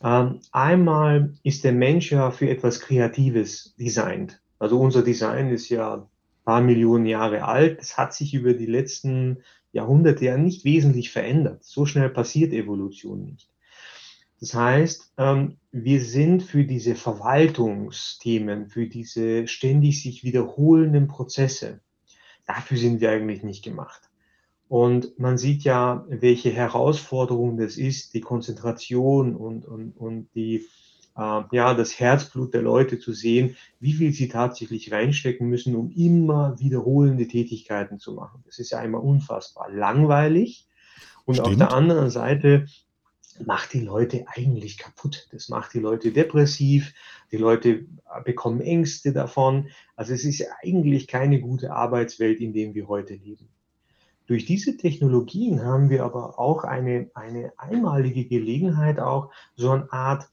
Ähm, 0.03 0.41
einmal 0.53 1.35
ist 1.43 1.65
der 1.65 1.73
Mensch 1.73 2.13
ja 2.13 2.31
für 2.31 2.49
etwas 2.49 2.81
Kreatives 2.81 3.75
designt. 3.79 4.41
Also 4.65 4.81
unser 4.81 5.03
Design 5.03 5.51
ist 5.51 5.69
ja 5.69 5.97
ein 5.97 6.07
paar 6.47 6.63
Millionen 6.63 7.05
Jahre 7.05 7.45
alt. 7.45 7.79
Es 7.83 7.99
hat 7.99 8.15
sich 8.15 8.33
über 8.33 8.55
die 8.55 8.65
letzten 8.65 9.43
Jahrhunderte 9.73 10.25
ja 10.25 10.39
nicht 10.39 10.65
wesentlich 10.65 11.11
verändert. 11.11 11.63
So 11.65 11.85
schnell 11.85 12.09
passiert 12.09 12.55
Evolution 12.55 13.27
nicht. 13.27 13.51
Das 14.41 14.55
heißt, 14.55 15.13
ähm, 15.19 15.59
wir 15.71 16.01
sind 16.01 16.45
für 16.45 16.65
diese 16.65 16.95
Verwaltungsthemen, 16.95 18.69
für 18.69 18.87
diese 18.87 19.49
ständig 19.49 20.03
sich 20.03 20.25
wiederholenden 20.25 21.09
Prozesse, 21.09 21.81
dafür 22.47 22.79
sind 22.79 23.03
wir 23.03 23.11
eigentlich 23.11 23.43
nicht 23.43 23.63
gemacht. 23.63 24.09
Und 24.69 25.19
man 25.19 25.37
sieht 25.37 25.63
ja, 25.65 26.07
welche 26.09 26.51
Herausforderung 26.51 27.59
das 27.59 27.77
ist, 27.77 28.15
die 28.15 28.23
Konzentration 28.23 29.37
und, 29.37 29.67
und, 29.67 29.93
und 29.93 30.31
die, 30.35 30.65
äh, 31.17 31.43
ja, 31.53 31.75
das 31.75 31.99
Herzblut 31.99 32.55
der 32.55 32.63
Leute 32.63 32.99
zu 32.99 33.13
sehen, 33.13 33.57
wie 33.81 33.93
viel 33.93 34.13
sie 34.13 34.29
tatsächlich 34.29 34.93
reinstecken 34.93 35.49
müssen, 35.49 35.77
um 35.77 35.91
immer 35.93 36.59
wiederholende 36.59 37.27
Tätigkeiten 37.27 37.99
zu 37.99 38.15
machen. 38.15 38.43
Das 38.47 38.59
ist 38.59 38.71
ja 38.71 38.79
einmal 38.79 39.03
unfassbar 39.03 39.71
langweilig. 39.71 40.67
Und 41.25 41.35
Stimmt. 41.37 41.49
auf 41.49 41.57
der 41.57 41.73
anderen 41.73 42.11
Seite 42.11 42.67
macht 43.45 43.73
die 43.73 43.81
Leute 43.81 44.27
eigentlich 44.29 44.79
kaputt. 44.79 45.29
Das 45.33 45.49
macht 45.49 45.75
die 45.75 45.81
Leute 45.81 46.13
depressiv, 46.13 46.93
die 47.33 47.37
Leute 47.37 47.87
bekommen 48.25 48.61
Ängste 48.61 49.13
davon. 49.13 49.69
Also 49.97 50.13
es 50.13 50.25
ist 50.25 50.45
eigentlich 50.63 51.09
keine 51.09 51.41
gute 51.41 51.73
Arbeitswelt, 51.73 52.41
in 52.41 52.53
der 52.53 52.75
wir 52.75 52.87
heute 52.87 53.15
leben. 53.15 53.49
Durch 54.27 54.47
diese 54.47 54.77
Technologien 54.77 55.63
haben 55.63 55.91
wir 55.91 56.05
aber 56.05 56.39
auch 56.39 56.65
eine, 56.65 57.11
eine 57.15 57.53
einmalige 57.59 58.25
Gelegenheit, 58.25 58.99
auch 58.99 59.31
so 59.57 59.71
eine 59.71 59.93
Art 59.93 60.31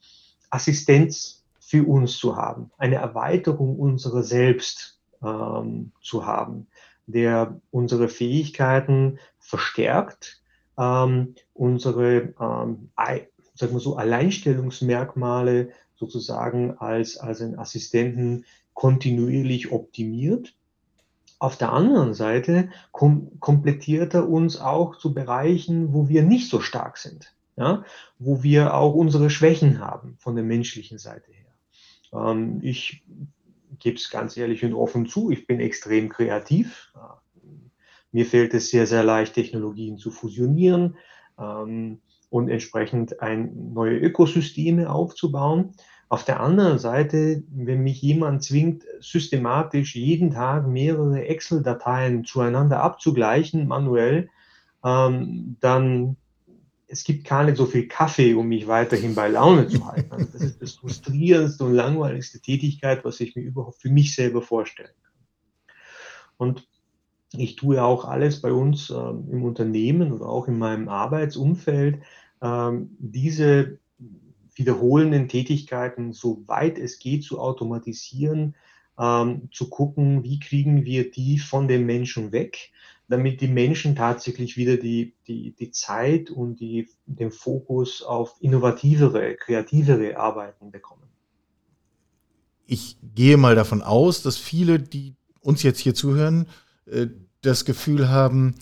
Assistenz 0.52 1.44
für 1.60 1.88
uns 1.88 2.18
zu 2.18 2.36
haben, 2.36 2.70
eine 2.78 2.96
Erweiterung 2.96 3.80
unserer 3.80 4.24
selbst 4.24 5.00
ähm, 5.24 5.94
zu 6.02 6.26
haben, 6.26 6.68
der 7.08 7.60
unsere 7.72 8.10
Fähigkeiten 8.10 9.20
verstärkt, 9.40 10.42
ähm, 10.78 11.36
unsere 11.54 12.34
ähm, 12.40 12.90
sagen 13.56 13.74
wir 13.74 13.80
so, 13.80 13.96
Alleinstellungsmerkmale 13.96 15.70
sozusagen 15.96 16.78
als, 16.78 17.18
als 17.18 17.42
einen 17.42 17.58
Assistenten 17.58 18.46
kontinuierlich 18.74 19.72
optimiert. 19.72 20.56
Auf 21.40 21.58
der 21.58 21.72
anderen 21.72 22.14
Seite 22.14 22.70
kom 22.92 23.40
komplettiert 23.40 24.14
er 24.14 24.30
uns 24.30 24.60
auch 24.60 24.98
zu 24.98 25.14
Bereichen, 25.14 25.94
wo 25.94 26.08
wir 26.10 26.24
nicht 26.24 26.50
so 26.50 26.60
stark 26.60 26.98
sind 26.98 27.34
ja, 27.62 27.86
wo 28.20 28.44
wir 28.44 28.74
auch 28.74 28.94
unsere 28.94 29.30
Schwächen 29.30 29.80
haben 29.80 30.16
von 30.18 30.36
der 30.36 30.44
menschlichen 30.44 30.98
Seite 30.98 31.32
her. 31.32 31.54
Ähm, 32.14 32.60
ich 32.62 33.04
gebe 33.80 33.98
es 33.98 34.10
ganz 34.10 34.36
ehrlich 34.36 34.66
und 34.66 34.74
offen 34.74 35.06
zu, 35.06 35.32
ich 35.32 35.48
bin 35.48 35.60
extrem 35.60 36.10
kreativ. 36.10 36.94
Mir 38.12 38.26
fällt 38.26 38.54
es 38.54 38.70
sehr, 38.70 38.88
sehr 38.88 39.04
leicht, 39.04 39.36
Technologien 39.36 39.98
zu 39.98 40.12
fusionieren 40.12 40.98
ähm, 41.40 42.02
und 42.30 42.50
entsprechend 42.50 43.22
ein, 43.22 43.74
neue 43.74 43.98
Ökosysteme 43.98 44.90
aufzubauen. 44.90 45.74
Auf 46.10 46.26
der 46.26 46.42
anderen 46.42 46.78
Seite, 46.78 47.44
wenn 47.50 47.84
mich 47.84 48.02
jemand 48.02 48.44
zwingt, 48.44 48.84
systematisch 49.00 49.96
jeden 49.96 50.32
Tag 50.32 50.68
mehrere 50.68 51.26
Excel-Dateien 51.26 52.26
zueinander 52.26 52.84
abzugleichen, 52.84 53.66
manuell, 53.66 54.30
ähm, 54.84 55.56
dann 55.62 56.18
es 56.92 57.06
gibt 57.06 57.26
gar 57.26 57.46
nicht 57.46 57.56
so 57.56 57.66
viel 57.66 57.88
Kaffee, 57.88 58.34
um 58.34 58.50
mich 58.50 58.68
weiterhin 58.68 59.16
bei 59.16 59.30
Laune 59.30 59.68
zu 59.70 59.88
halten. 59.88 60.12
Also 60.12 60.28
das 60.34 60.42
ist 60.42 60.62
das 60.62 60.74
frustrierendste 60.74 61.64
und 61.64 61.74
langweiligste 61.74 62.42
Tätigkeit, 62.42 63.06
was 63.06 63.22
ich 63.22 63.34
mir 63.36 63.44
überhaupt 63.44 63.82
für 63.82 63.90
mich 63.90 64.14
selber 64.14 64.42
vorstellen 64.42 64.92
kann. 65.02 65.76
Und 66.36 66.68
ich 67.32 67.56
tue 67.56 67.82
auch 67.82 68.04
alles 68.04 68.42
bei 68.42 68.52
uns 68.52 68.90
ähm, 68.90 69.26
im 69.32 69.44
Unternehmen 69.44 70.12
oder 70.12 70.26
auch 70.26 70.50
in 70.50 70.58
meinem 70.58 70.90
Arbeitsumfeld, 70.90 72.02
ähm, 72.42 72.90
diese 73.00 73.80
wiederholenden 74.56 75.30
Tätigkeiten, 75.30 76.12
soweit 76.12 76.78
es 76.78 77.00
geht, 77.00 77.24
zu 77.24 77.40
automatisieren, 77.40 78.56
ähm, 79.00 79.48
zu 79.54 79.70
gucken, 79.70 80.26
wie 80.26 80.40
kriegen 80.42 80.84
wir 80.84 81.10
die 81.10 81.40
von 81.40 81.70
den 81.70 81.86
Menschen 81.86 82.34
weg, 82.34 82.72
damit 83.12 83.42
die 83.42 83.48
Menschen 83.48 83.96
tatsächlich 83.96 84.58
wieder 84.58 84.78
die, 84.78 85.14
die, 85.28 85.54
die 85.54 85.72
Zeit 85.72 86.30
und 86.30 86.60
die, 86.60 86.90
den 87.06 87.32
Fokus 87.32 88.02
auf 88.02 88.36
innovativere, 88.40 89.36
kreativere 89.36 90.18
Arbeiten 90.18 90.72
bekommen. 90.72 91.04
Ich 92.66 92.98
gehe 93.14 93.36
mal 93.36 93.56
davon 93.56 93.82
aus, 93.82 94.24
dass 94.24 94.38
viele, 94.38 94.80
die 94.80 95.16
uns 95.42 95.62
jetzt 95.62 95.80
hier 95.80 95.94
zuhören, 95.94 96.48
äh, 96.86 97.08
das 97.42 97.66
Gefühl 97.66 98.08
haben, 98.08 98.56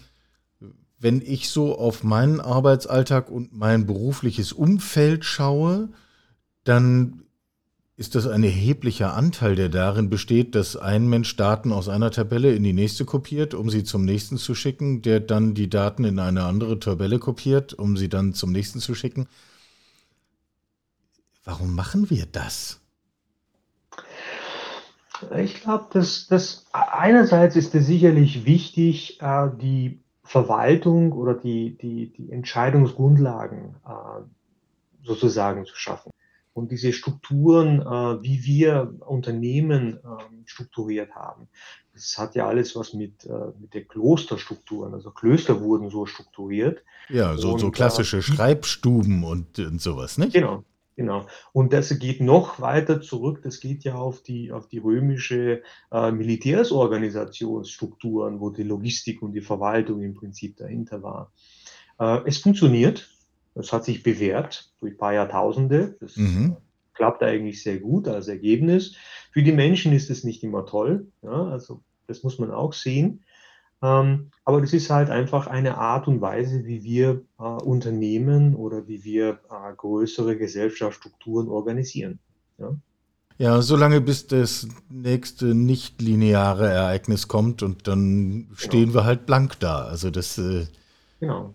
wenn 0.97 1.21
ich 1.21 1.49
so 1.49 1.77
auf 1.77 2.03
meinen 2.03 2.39
Arbeitsalltag 2.39 3.29
und 3.29 3.53
mein 3.53 3.85
berufliches 3.85 4.51
Umfeld 4.51 5.25
schaue, 5.25 5.89
dann 6.63 7.23
ist 7.99 8.15
das 8.15 8.27
ein 8.27 8.45
erheblicher 8.45 9.13
Anteil, 9.13 9.57
der 9.57 9.67
darin 9.67 10.09
besteht, 10.09 10.55
dass 10.55 10.77
ein 10.77 11.09
Mensch 11.09 11.35
Daten 11.35 11.73
aus 11.73 11.89
einer 11.89 12.11
Tabelle 12.11 12.55
in 12.55 12.63
die 12.63 12.71
nächste 12.71 13.03
kopiert, 13.03 13.53
um 13.53 13.69
sie 13.69 13.83
zum 13.83 14.05
nächsten 14.05 14.37
zu 14.37 14.55
schicken, 14.55 15.01
der 15.01 15.19
dann 15.19 15.53
die 15.53 15.69
Daten 15.69 16.05
in 16.05 16.17
eine 16.17 16.45
andere 16.45 16.79
Tabelle 16.79 17.19
kopiert, 17.19 17.73
um 17.73 17.97
sie 17.97 18.07
dann 18.07 18.33
zum 18.33 18.53
nächsten 18.53 18.79
zu 18.79 18.95
schicken? 18.95 19.27
Warum 21.43 21.75
machen 21.75 22.09
wir 22.09 22.25
das? 22.25 22.79
Ich 25.35 25.59
glaube, 25.59 25.87
dass 25.91 26.27
das 26.27 26.67
einerseits 26.71 27.57
ist 27.57 27.75
es 27.75 27.85
sicherlich 27.85 28.45
wichtig, 28.45 29.21
äh, 29.21 29.49
die 29.61 29.99
Verwaltung 30.23 31.11
oder 31.11 31.33
die, 31.33 31.77
die, 31.77 32.13
die 32.13 32.31
Entscheidungsgrundlagen 32.31 33.75
äh, 33.85 34.21
sozusagen 35.03 35.65
zu 35.65 35.75
schaffen. 35.75 36.11
Und 36.53 36.71
diese 36.71 36.93
Strukturen, 36.93 37.81
äh, 37.81 38.23
wie 38.23 38.43
wir 38.43 38.93
Unternehmen 39.05 39.97
äh, 39.97 39.99
strukturiert 40.45 41.15
haben, 41.15 41.47
das 41.93 42.17
hat 42.17 42.35
ja 42.35 42.47
alles 42.47 42.75
was 42.75 42.93
mit, 42.93 43.25
äh, 43.25 43.51
mit 43.59 43.73
den 43.73 43.87
Klosterstrukturen, 43.87 44.93
also 44.93 45.11
Klöster 45.11 45.61
wurden 45.61 45.89
so 45.89 46.05
strukturiert. 46.05 46.83
Ja, 47.09 47.37
so, 47.37 47.53
und, 47.53 47.59
so 47.59 47.71
klassische 47.71 48.17
äh, 48.17 48.21
Schreibstuben 48.21 49.23
und, 49.23 49.59
und 49.59 49.81
sowas, 49.81 50.17
nicht? 50.17 50.33
Genau, 50.33 50.63
Genau. 50.99 51.25
Und 51.53 51.71
das 51.71 51.97
geht 51.97 52.19
noch 52.19 52.59
weiter 52.59 52.99
zurück. 52.99 53.39
Das 53.41 53.61
geht 53.61 53.85
ja 53.85 53.95
auf 53.95 54.21
die, 54.21 54.51
auf 54.51 54.67
die 54.67 54.79
römische 54.79 55.63
äh, 55.93 56.11
Militärsorganisationsstrukturen, 56.11 58.41
wo 58.41 58.49
die 58.49 58.63
Logistik 58.63 59.21
und 59.21 59.31
die 59.31 59.39
Verwaltung 59.39 60.01
im 60.01 60.13
Prinzip 60.13 60.57
dahinter 60.57 61.01
war. 61.01 61.31
Äh, 62.01 62.19
es 62.25 62.39
funktioniert. 62.39 63.09
Das 63.59 63.73
hat 63.73 63.83
sich 63.83 64.03
bewährt 64.03 64.71
durch 64.79 64.93
ein 64.93 64.97
paar 64.97 65.13
Jahrtausende. 65.13 65.97
Das 65.99 66.15
mhm. 66.15 66.55
klappt 66.93 67.21
eigentlich 67.23 67.61
sehr 67.61 67.77
gut 67.77 68.07
als 68.07 68.29
Ergebnis. 68.29 68.95
Für 69.33 69.43
die 69.43 69.51
Menschen 69.51 69.91
ist 69.91 70.09
es 70.09 70.23
nicht 70.23 70.43
immer 70.43 70.65
toll. 70.65 71.07
Ja, 71.21 71.43
also 71.49 71.81
das 72.07 72.23
muss 72.23 72.39
man 72.39 72.51
auch 72.51 72.71
sehen. 72.71 73.25
Ähm, 73.81 74.31
aber 74.45 74.61
das 74.61 74.71
ist 74.71 74.89
halt 74.89 75.09
einfach 75.09 75.47
eine 75.47 75.77
Art 75.77 76.07
und 76.07 76.21
Weise, 76.21 76.63
wie 76.63 76.83
wir 76.85 77.21
äh, 77.37 77.43
Unternehmen 77.43 78.55
oder 78.55 78.87
wie 78.87 79.03
wir 79.03 79.41
äh, 79.49 79.75
größere 79.75 80.37
Gesellschaftsstrukturen 80.37 81.49
organisieren. 81.49 82.19
Ja. 82.59 82.73
Ja, 83.37 83.61
solange 83.61 83.99
bis 83.99 84.27
das 84.27 84.69
nächste 84.89 85.53
nicht-lineare 85.53 86.69
Ereignis 86.69 87.27
kommt 87.27 87.61
und 87.61 87.89
dann 87.89 88.45
Genau. 88.47 88.55
stehen 88.55 88.93
wir 88.93 89.03
halt 89.03 89.25
blank 89.25 89.59
da. 89.59 89.79
Also 89.83 90.11
das, 90.11 90.37
äh, 90.37 90.65
Genau. 91.19 91.53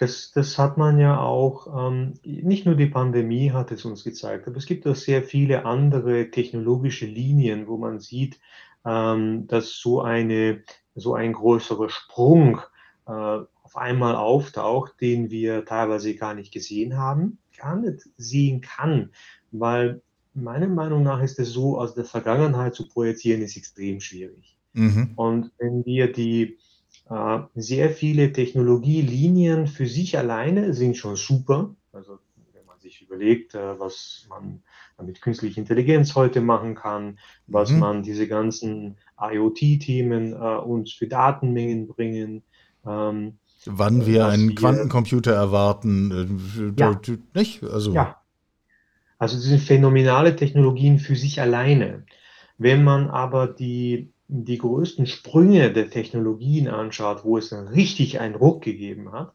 Das, 0.00 0.32
das 0.32 0.56
hat 0.56 0.78
man 0.78 0.98
ja 0.98 1.20
auch, 1.20 1.90
ähm, 1.90 2.14
nicht 2.24 2.64
nur 2.64 2.74
die 2.74 2.86
Pandemie 2.86 3.52
hat 3.52 3.70
es 3.70 3.84
uns 3.84 4.02
gezeigt, 4.02 4.48
aber 4.48 4.56
es 4.56 4.64
gibt 4.64 4.86
auch 4.86 4.96
sehr 4.96 5.22
viele 5.22 5.66
andere 5.66 6.30
technologische 6.30 7.04
Linien, 7.04 7.66
wo 7.68 7.76
man 7.76 8.00
sieht, 8.00 8.40
ähm, 8.86 9.46
dass 9.46 9.74
so 9.78 10.00
eine, 10.00 10.62
so 10.94 11.12
ein 11.14 11.34
größerer 11.34 11.90
Sprung 11.90 12.62
äh, 13.06 13.10
auf 13.10 13.76
einmal 13.76 14.16
auftaucht, 14.16 14.98
den 15.02 15.30
wir 15.30 15.66
teilweise 15.66 16.14
gar 16.14 16.32
nicht 16.32 16.50
gesehen 16.50 16.96
haben, 16.96 17.36
gar 17.58 17.76
nicht 17.76 18.08
sehen 18.16 18.62
kann, 18.62 19.10
weil 19.52 20.00
meiner 20.32 20.68
Meinung 20.68 21.02
nach 21.02 21.22
ist 21.22 21.38
es 21.38 21.50
so, 21.50 21.78
aus 21.78 21.94
der 21.94 22.06
Vergangenheit 22.06 22.74
zu 22.74 22.88
projizieren, 22.88 23.42
ist 23.42 23.58
extrem 23.58 24.00
schwierig. 24.00 24.56
mhm. 24.72 25.12
Und 25.16 25.52
wenn 25.58 25.84
wir 25.84 26.10
die 26.10 26.56
sehr 27.54 27.90
viele 27.90 28.32
Technologielinien 28.32 29.66
für 29.66 29.86
sich 29.86 30.16
alleine 30.16 30.74
sind 30.74 30.96
schon 30.96 31.16
super. 31.16 31.74
Also 31.92 32.18
wenn 32.52 32.64
man 32.66 32.78
sich 32.78 33.02
überlegt, 33.02 33.54
äh, 33.54 33.78
was 33.80 34.26
man 34.28 34.62
mit 35.04 35.20
künstlicher 35.20 35.58
Intelligenz 35.58 36.14
heute 36.14 36.40
machen 36.40 36.74
kann, 36.74 37.18
was 37.46 37.70
Mhm. 37.72 37.78
man 37.80 38.02
diese 38.02 38.28
ganzen 38.28 38.96
IoT-Themen 39.20 40.34
äh, 40.34 40.36
uns 40.36 40.92
für 40.92 41.08
Datenmengen 41.08 41.88
bringen. 41.88 42.42
Ähm, 42.86 43.38
Wann 43.66 44.06
wir 44.06 44.26
einen 44.26 44.50
wir- 44.50 44.54
Quantencomputer 44.54 45.32
erwarten, 45.34 46.72
äh, 46.76 46.80
Ja. 46.80 47.00
nicht? 47.34 47.62
Also, 47.64 47.92
Ja. 47.92 48.16
Also 49.18 49.36
das 49.36 49.44
sind 49.44 49.60
phänomenale 49.60 50.34
Technologien 50.36 50.98
für 50.98 51.14
sich 51.16 51.40
alleine. 51.42 52.04
Wenn 52.56 52.84
man 52.84 53.10
aber 53.10 53.48
die, 53.48 54.12
die 54.32 54.58
größten 54.58 55.06
Sprünge 55.06 55.72
der 55.72 55.90
Technologien 55.90 56.68
anschaut, 56.68 57.24
wo 57.24 57.36
es 57.36 57.52
richtig 57.52 58.20
einen 58.20 58.36
Ruck 58.36 58.62
gegeben 58.62 59.12
hat, 59.12 59.34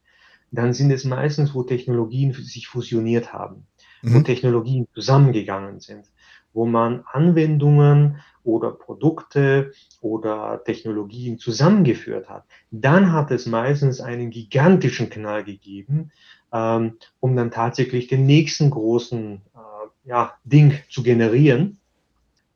dann 0.52 0.74
sind 0.74 0.92
es 0.92 1.04
meistens, 1.04 1.54
wo 1.54 1.64
Technologien 1.64 2.34
sich 2.34 2.68
fusioniert 2.68 3.34
haben, 3.34 3.68
wo 4.02 4.20
Mhm. 4.20 4.24
Technologien 4.24 4.88
zusammengegangen 4.94 5.82
sind, 5.82 6.06
wo 6.54 6.66
man 6.66 7.04
Anwendungen 7.12 8.22
oder 8.44 8.72
Produkte 8.72 9.74
oder 10.00 10.64
Technologien 10.64 11.40
zusammengeführt 11.40 12.30
hat. 12.30 12.46
Dann 12.72 13.12
hat 13.12 13.32
es 13.32 13.48
meistens 13.48 14.00
einen 14.00 14.30
gigantischen 14.30 15.10
Knall 15.10 15.44
gegeben, 15.44 16.12
ähm, 16.54 16.98
um 17.20 17.36
dann 17.36 17.52
tatsächlich 17.52 18.08
den 18.08 18.26
nächsten 18.26 18.70
großen 18.70 19.42
äh, 19.56 20.10
ja, 20.10 20.36
Ding 20.46 20.80
zu 20.90 21.04
generieren. 21.04 21.80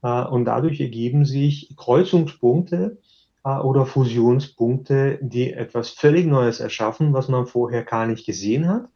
Äh, 0.01 0.23
und 0.23 0.45
dadurch 0.45 0.79
ergeben 0.79 1.25
sich 1.25 1.73
Kreuzungspunkte 1.75 2.97
äh, 3.43 3.49
oder 3.49 3.85
Fusionspunkte, 3.85 5.19
die 5.21 5.53
etwas 5.53 5.89
völlig 5.89 6.25
Neues 6.25 6.59
erschaffen, 6.59 7.13
was 7.13 7.27
man 7.27 7.47
vorher 7.47 7.83
gar 7.83 8.05
nicht 8.05 8.25
gesehen 8.25 8.67
hat, 8.67 8.89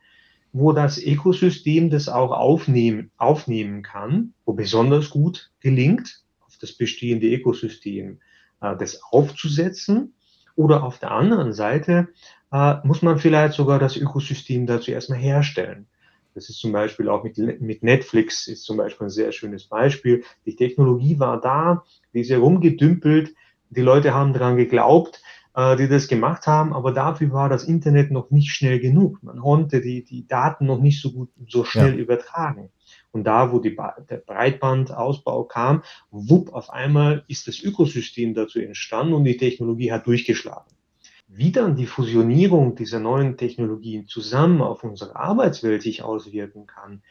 wo 0.51 0.71
das 0.71 0.97
Ökosystem 0.97 1.89
das 1.89 2.09
auch 2.09 2.31
aufnehmen, 2.31 3.11
aufnehmen 3.17 3.81
kann, 3.81 4.33
wo 4.45 4.53
besonders 4.53 5.09
gut 5.09 5.51
gelingt, 5.59 6.23
auf 6.41 6.57
das 6.59 6.73
bestehende 6.73 7.27
Ökosystem 7.27 8.19
äh, 8.61 8.75
das 8.77 9.01
aufzusetzen. 9.11 10.13
Oder 10.55 10.83
auf 10.83 10.99
der 10.99 11.09
anderen 11.09 11.51
Seite 11.51 12.09
muss 12.83 13.01
man 13.01 13.17
vielleicht 13.17 13.55
sogar 13.55 13.79
das 13.79 13.97
Ökosystem 13.97 14.67
dazu 14.67 14.91
erstmal 14.91 15.17
herstellen. 15.17 15.87
Das 16.35 16.49
ist 16.49 16.59
zum 16.59 16.71
Beispiel 16.71 17.09
auch 17.09 17.23
mit, 17.23 17.37
mit 17.37 17.83
Netflix 17.83 18.47
ist 18.47 18.63
zum 18.63 18.77
Beispiel 18.77 19.07
ein 19.07 19.11
sehr 19.11 19.31
schönes 19.31 19.65
Beispiel. 19.65 20.23
Die 20.45 20.55
Technologie 20.55 21.19
war 21.19 21.39
da, 21.39 21.83
die 22.13 22.21
ist 22.21 22.29
herumgedümpelt, 22.29 23.33
die 23.69 23.81
Leute 23.81 24.13
haben 24.13 24.33
daran 24.33 24.57
geglaubt, 24.57 25.21
äh, 25.55 25.75
die 25.75 25.87
das 25.87 26.07
gemacht 26.07 26.47
haben, 26.47 26.73
aber 26.73 26.91
dafür 26.91 27.31
war 27.31 27.49
das 27.49 27.63
Internet 27.63 28.11
noch 28.11 28.31
nicht 28.31 28.51
schnell 28.51 28.79
genug. 28.79 29.21
Man 29.21 29.39
konnte 29.39 29.81
die, 29.81 30.03
die 30.03 30.27
Daten 30.27 30.65
noch 30.65 30.79
nicht 30.79 31.01
so 31.01 31.11
gut, 31.11 31.29
so 31.47 31.63
schnell 31.63 31.93
Ja. 31.93 31.99
übertragen. 31.99 32.69
Und 33.11 33.25
da, 33.25 33.51
wo 33.51 33.59
die, 33.59 33.77
der 34.09 34.17
Breitbandausbau 34.17 35.43
kam, 35.43 35.83
wupp, 36.09 36.51
auf 36.53 36.71
einmal 36.71 37.23
ist 37.27 37.47
das 37.47 37.61
Ökosystem 37.61 38.33
dazu 38.33 38.59
entstanden 38.59 39.13
und 39.13 39.23
die 39.25 39.37
Technologie 39.37 39.91
hat 39.91 40.07
durchgeschlagen. 40.07 40.65
Wie 41.35 41.51
dann 41.51 41.75
die 41.75 41.87
Fusionierung 41.87 42.75
dieser 42.75 42.99
neuen 42.99 43.37
Technologien 43.37 44.07
zusammen 44.07 44.61
auf 44.61 44.83
unsere 44.83 45.15
Arbeitswelt 45.15 45.81
sich 45.81 46.03
auswirken 46.03 46.67
kann, 46.67 47.01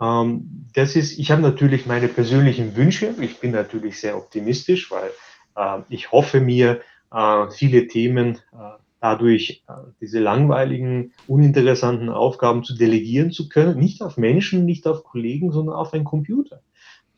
ähm, 0.00 0.66
das 0.74 0.96
ist, 0.96 1.18
ich 1.18 1.30
habe 1.30 1.42
natürlich 1.42 1.86
meine 1.86 2.08
persönlichen 2.08 2.76
Wünsche. 2.76 3.14
Ich 3.20 3.40
bin 3.40 3.52
natürlich 3.52 4.00
sehr 4.00 4.16
optimistisch, 4.16 4.90
weil 4.90 5.10
äh, 5.56 5.82
ich 5.88 6.12
hoffe 6.12 6.40
mir, 6.40 6.80
äh, 7.12 7.50
viele 7.50 7.86
Themen 7.86 8.36
äh, 8.52 8.78
dadurch 9.00 9.64
äh, 9.68 9.72
diese 10.00 10.20
langweiligen, 10.20 11.12
uninteressanten 11.26 12.08
Aufgaben 12.08 12.64
zu 12.64 12.74
delegieren 12.76 13.30
zu 13.32 13.48
können. 13.48 13.78
Nicht 13.78 14.02
auf 14.02 14.16
Menschen, 14.16 14.64
nicht 14.64 14.86
auf 14.86 15.04
Kollegen, 15.04 15.52
sondern 15.52 15.76
auf 15.76 15.92
einen 15.94 16.04
Computer, 16.04 16.62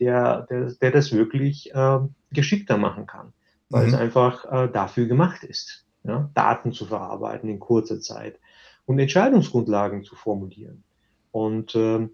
der, 0.00 0.46
der, 0.50 0.72
der 0.80 0.90
das 0.90 1.12
wirklich 1.12 1.74
äh, 1.74 1.98
geschickter 2.32 2.76
machen 2.78 3.06
kann, 3.06 3.32
weil 3.70 3.82
Mhm. 3.84 3.88
es 3.88 3.94
einfach 3.94 4.44
äh, 4.50 4.68
dafür 4.72 5.06
gemacht 5.06 5.44
ist, 5.44 5.86
ja, 6.04 6.30
Daten 6.34 6.72
zu 6.72 6.86
verarbeiten 6.86 7.48
in 7.48 7.58
kurzer 7.58 8.00
Zeit 8.00 8.38
und 8.86 8.98
Entscheidungsgrundlagen 8.98 10.04
zu 10.04 10.14
formulieren. 10.14 10.84
Und 11.32 11.74
ähm, 11.74 12.10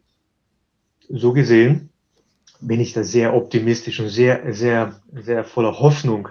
so 1.08 1.32
gesehen 1.32 1.90
bin 2.60 2.80
ich 2.80 2.92
da 2.92 3.04
sehr 3.04 3.34
optimistisch 3.34 4.00
und 4.00 4.08
sehr, 4.08 4.52
sehr, 4.52 5.00
sehr 5.12 5.44
voller 5.44 5.78
Hoffnung, 5.80 6.28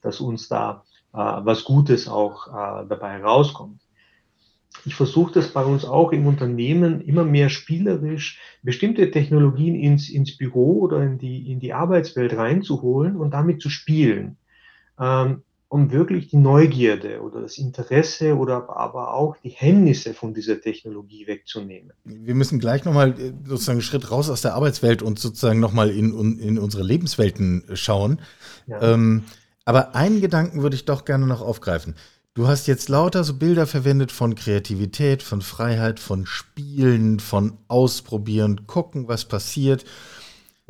dass 0.00 0.20
uns 0.20 0.48
da 0.48 0.84
äh, 1.12 1.18
was 1.18 1.64
Gutes 1.64 2.08
auch 2.08 2.48
äh, 2.48 2.86
dabei 2.88 3.22
rauskommt. 3.22 3.80
Ich 4.84 4.94
versuche 4.94 5.34
das 5.34 5.48
bei 5.48 5.64
uns 5.64 5.84
auch 5.84 6.12
im 6.12 6.26
Unternehmen 6.26 7.02
immer 7.02 7.24
mehr 7.24 7.50
spielerisch 7.50 8.40
bestimmte 8.62 9.10
Technologien 9.10 9.74
ins, 9.74 10.08
ins 10.08 10.36
Büro 10.36 10.80
oder 10.80 11.02
in 11.02 11.18
die, 11.18 11.50
in 11.50 11.60
die 11.60 11.74
Arbeitswelt 11.74 12.36
reinzuholen 12.36 13.16
und 13.16 13.32
damit 13.32 13.60
zu 13.60 13.68
spielen, 13.68 14.38
ähm, 14.98 15.42
um 15.72 15.90
wirklich 15.90 16.28
die 16.28 16.36
Neugierde 16.36 17.22
oder 17.22 17.40
das 17.40 17.56
Interesse 17.56 18.36
oder 18.36 18.68
aber 18.76 19.14
auch 19.14 19.38
die 19.42 19.48
Hemmnisse 19.48 20.12
von 20.12 20.34
dieser 20.34 20.60
Technologie 20.60 21.26
wegzunehmen. 21.26 21.94
Wir 22.04 22.34
müssen 22.34 22.60
gleich 22.60 22.84
nochmal 22.84 23.14
sozusagen 23.46 23.76
einen 23.76 23.82
Schritt 23.82 24.10
raus 24.10 24.28
aus 24.28 24.42
der 24.42 24.52
Arbeitswelt 24.52 25.00
und 25.00 25.18
sozusagen 25.18 25.60
nochmal 25.60 25.88
in, 25.88 26.38
in 26.38 26.58
unsere 26.58 26.82
Lebenswelten 26.82 27.64
schauen. 27.72 28.20
Ja. 28.66 28.82
Ähm, 28.82 29.24
aber 29.64 29.94
einen 29.94 30.20
Gedanken 30.20 30.62
würde 30.62 30.76
ich 30.76 30.84
doch 30.84 31.06
gerne 31.06 31.26
noch 31.26 31.40
aufgreifen. 31.40 31.94
Du 32.34 32.48
hast 32.48 32.66
jetzt 32.66 32.90
lauter 32.90 33.24
so 33.24 33.32
Bilder 33.32 33.66
verwendet 33.66 34.12
von 34.12 34.34
Kreativität, 34.34 35.22
von 35.22 35.40
Freiheit, 35.40 36.00
von 36.00 36.26
Spielen, 36.26 37.18
von 37.18 37.56
Ausprobieren, 37.68 38.66
gucken, 38.66 39.08
was 39.08 39.24
passiert. 39.24 39.86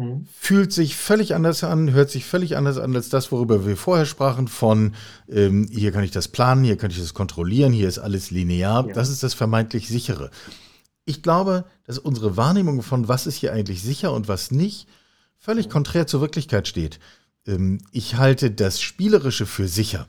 Mhm. 0.03 0.27
Fühlt 0.38 0.73
sich 0.73 0.97
völlig 0.97 1.35
anders 1.35 1.65
an, 1.65 1.93
hört 1.93 2.11
sich 2.11 2.25
völlig 2.25 2.57
anders 2.57 2.79
an 2.79 2.95
als 2.95 3.09
das, 3.09 3.33
worüber 3.33 3.67
wir 3.67 3.77
vorher 3.77 4.07
sprachen, 4.07 4.49
von 4.49 4.95
ähm, 5.29 5.69
hier 5.71 5.93
kann 5.93 6.05
ich 6.05 6.11
das 6.11 6.29
planen, 6.29 6.65
hier 6.65 6.77
kann 6.77 6.91
ich 6.91 6.99
das 6.99 7.15
kontrollieren, 7.15 7.73
hier 7.73 7.88
ist 7.88 7.99
alles 7.99 8.31
linear. 8.31 8.87
Ja. 8.88 8.95
Das 8.95 9.09
ist 9.09 9.23
das 9.23 9.35
vermeintlich 9.35 9.88
sichere. 9.88 10.31
Ich 11.05 11.23
glaube, 11.23 11.65
dass 11.85 11.99
unsere 11.99 12.37
Wahrnehmung 12.37 12.83
von 12.83 13.09
was 13.09 13.27
ist 13.27 13.37
hier 13.37 13.53
eigentlich 13.53 13.83
sicher 13.83 14.12
und 14.12 14.29
was 14.29 14.51
nicht, 14.51 14.87
völlig 15.38 15.69
konträr 15.69 16.07
zur 16.07 16.21
Wirklichkeit 16.21 16.69
steht. 16.69 17.01
Ähm, 17.47 17.79
ich 17.91 18.17
halte 18.17 18.51
das 18.51 18.81
Spielerische 18.81 19.47
für 19.47 19.69
sicher. 19.69 20.07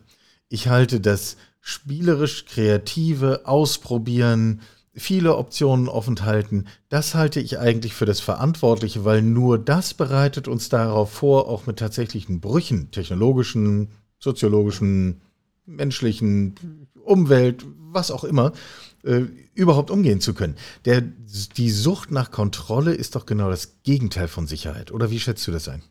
Ich 0.49 0.67
halte 0.67 0.99
das 0.99 1.37
spielerisch 1.61 2.45
kreative 2.45 3.45
Ausprobieren, 3.45 4.61
viele 4.95 5.35
Optionen 5.37 5.87
offen 5.87 6.23
halten, 6.23 6.65
das 6.89 7.15
halte 7.15 7.39
ich 7.39 7.59
eigentlich 7.59 7.93
für 7.93 8.05
das 8.05 8.19
Verantwortliche, 8.19 9.05
weil 9.05 9.21
nur 9.21 9.57
das 9.57 9.93
bereitet 9.93 10.47
uns 10.47 10.69
darauf 10.69 11.11
vor, 11.11 11.47
auch 11.47 11.65
mit 11.65 11.79
tatsächlichen 11.79 12.39
Brüchen, 12.39 12.91
technologischen, 12.91 13.89
soziologischen, 14.19 15.21
menschlichen, 15.65 16.55
Umwelt, 17.03 17.65
was 17.91 18.11
auch 18.11 18.23
immer, 18.23 18.53
äh, 19.03 19.23
überhaupt 19.53 19.91
umgehen 19.91 20.21
zu 20.21 20.33
können. 20.33 20.55
Der, 20.85 21.01
die 21.01 21.69
Sucht 21.69 22.11
nach 22.11 22.31
Kontrolle 22.31 22.93
ist 22.93 23.15
doch 23.15 23.25
genau 23.25 23.49
das 23.49 23.83
Gegenteil 23.83 24.27
von 24.27 24.47
Sicherheit. 24.47 24.91
Oder 24.91 25.11
wie 25.11 25.19
schätzt 25.19 25.45
du 25.47 25.51
das 25.51 25.67
ein? 25.67 25.83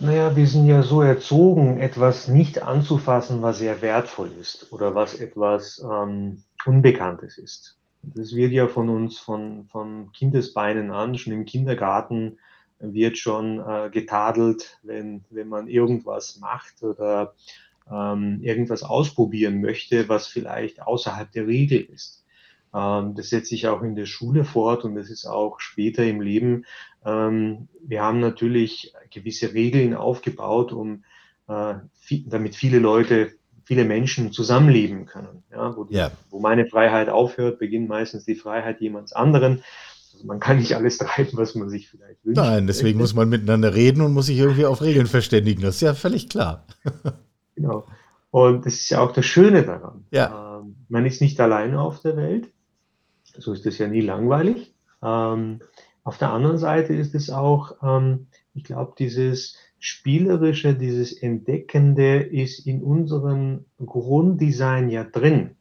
Naja, 0.00 0.36
wir 0.36 0.46
sind 0.46 0.66
ja 0.66 0.84
so 0.84 1.02
erzogen, 1.02 1.80
etwas 1.80 2.28
nicht 2.28 2.62
anzufassen, 2.62 3.42
was 3.42 3.58
sehr 3.58 3.82
wertvoll 3.82 4.30
ist 4.40 4.72
oder 4.72 4.94
was 4.94 5.14
etwas 5.14 5.82
ähm, 5.84 6.44
Unbekanntes 6.64 7.36
ist. 7.36 7.77
Das 8.02 8.34
wird 8.34 8.52
ja 8.52 8.68
von 8.68 8.88
uns 8.88 9.18
von, 9.18 9.66
von 9.66 10.12
Kindesbeinen 10.12 10.90
an, 10.90 11.16
schon 11.16 11.32
im 11.32 11.44
Kindergarten 11.44 12.38
wird 12.80 13.18
schon 13.18 13.58
äh, 13.58 13.90
getadelt, 13.90 14.78
wenn, 14.82 15.24
wenn 15.30 15.48
man 15.48 15.68
irgendwas 15.68 16.38
macht 16.38 16.82
oder 16.82 17.34
ähm, 17.90 18.40
irgendwas 18.42 18.82
ausprobieren 18.82 19.60
möchte, 19.60 20.08
was 20.08 20.26
vielleicht 20.26 20.82
außerhalb 20.82 21.30
der 21.32 21.46
Regel 21.46 21.80
ist. 21.80 22.24
Ähm, 22.74 23.14
das 23.14 23.30
setzt 23.30 23.48
sich 23.48 23.66
auch 23.66 23.82
in 23.82 23.96
der 23.96 24.06
Schule 24.06 24.44
fort 24.44 24.84
und 24.84 24.94
das 24.94 25.10
ist 25.10 25.26
auch 25.26 25.60
später 25.60 26.04
im 26.04 26.20
Leben. 26.20 26.66
Ähm, 27.04 27.68
wir 27.82 28.02
haben 28.02 28.20
natürlich 28.20 28.92
gewisse 29.10 29.54
Regeln 29.54 29.94
aufgebaut, 29.94 30.72
um 30.72 31.04
äh, 31.48 31.74
damit 32.26 32.54
viele 32.54 32.78
Leute, 32.78 33.32
viele 33.68 33.84
Menschen 33.84 34.32
zusammenleben 34.32 35.04
können. 35.04 35.42
Ja, 35.52 35.76
wo, 35.76 35.84
die, 35.84 35.94
ja. 35.94 36.10
wo 36.30 36.40
meine 36.40 36.64
Freiheit 36.64 37.10
aufhört, 37.10 37.58
beginnt 37.58 37.86
meistens 37.86 38.24
die 38.24 38.34
Freiheit 38.34 38.80
jemands 38.80 39.12
anderen. 39.12 39.62
Also 40.14 40.26
man 40.26 40.40
kann 40.40 40.56
nicht 40.56 40.74
alles 40.74 40.96
treiben, 40.98 41.32
was 41.34 41.54
man 41.54 41.68
sich 41.68 41.90
vielleicht 41.90 42.24
wünscht. 42.24 42.40
Nein, 42.40 42.66
deswegen 42.66 42.98
muss 42.98 43.12
man 43.12 43.28
miteinander 43.28 43.74
reden 43.74 44.00
und 44.00 44.14
muss 44.14 44.24
sich 44.24 44.38
irgendwie 44.38 44.64
auf 44.64 44.80
Regeln 44.80 45.06
verständigen. 45.06 45.60
Das 45.60 45.74
ist 45.74 45.80
ja 45.82 45.92
völlig 45.92 46.30
klar. 46.30 46.64
genau. 47.56 47.84
Und 48.30 48.64
das 48.64 48.72
ist 48.72 48.88
ja 48.88 49.00
auch 49.00 49.12
das 49.12 49.26
Schöne 49.26 49.62
daran. 49.64 50.06
Ja. 50.12 50.60
Ähm, 50.62 50.76
man 50.88 51.04
ist 51.04 51.20
nicht 51.20 51.38
alleine 51.38 51.78
auf 51.78 52.00
der 52.00 52.16
Welt. 52.16 52.48
So 53.36 53.52
ist 53.52 53.66
das 53.66 53.76
ja 53.76 53.86
nie 53.86 54.00
langweilig. 54.00 54.74
Ähm, 55.02 55.60
auf 56.04 56.16
der 56.16 56.32
anderen 56.32 56.56
Seite 56.56 56.94
ist 56.94 57.14
es 57.14 57.28
auch, 57.28 57.74
ähm, 57.82 58.28
ich 58.54 58.64
glaube, 58.64 58.94
dieses 58.98 59.58
Spielerische, 59.78 60.74
dieses 60.74 61.12
Entdeckende 61.12 62.16
ist 62.18 62.66
in 62.66 62.82
unserem 62.82 63.64
Grunddesign 63.84 64.88
ja 64.88 65.04
drin. 65.04 65.56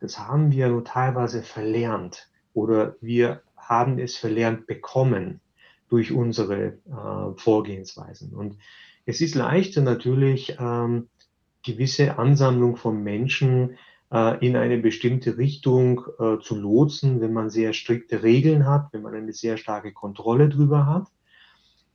Das 0.00 0.18
haben 0.18 0.50
wir 0.50 0.68
nur 0.68 0.84
teilweise 0.84 1.42
verlernt 1.42 2.28
oder 2.54 2.96
wir 3.00 3.42
haben 3.56 3.98
es 3.98 4.16
verlernt 4.16 4.66
bekommen 4.66 5.40
durch 5.88 6.10
unsere 6.10 6.78
äh, 6.86 7.36
Vorgehensweisen. 7.36 8.34
Und 8.34 8.58
es 9.06 9.20
ist 9.20 9.34
leichter 9.34 9.82
natürlich, 9.82 10.56
ähm, 10.58 11.08
gewisse 11.62 12.18
Ansammlung 12.18 12.76
von 12.76 13.02
Menschen 13.02 13.76
äh, 14.12 14.44
in 14.44 14.56
eine 14.56 14.78
bestimmte 14.78 15.38
Richtung 15.38 16.04
äh, 16.18 16.38
zu 16.40 16.56
lotsen, 16.56 17.20
wenn 17.20 17.32
man 17.32 17.50
sehr 17.50 17.72
strikte 17.72 18.22
Regeln 18.22 18.66
hat, 18.66 18.92
wenn 18.92 19.02
man 19.02 19.14
eine 19.14 19.32
sehr 19.32 19.56
starke 19.56 19.92
Kontrolle 19.92 20.48
drüber 20.48 20.86
hat. 20.86 21.06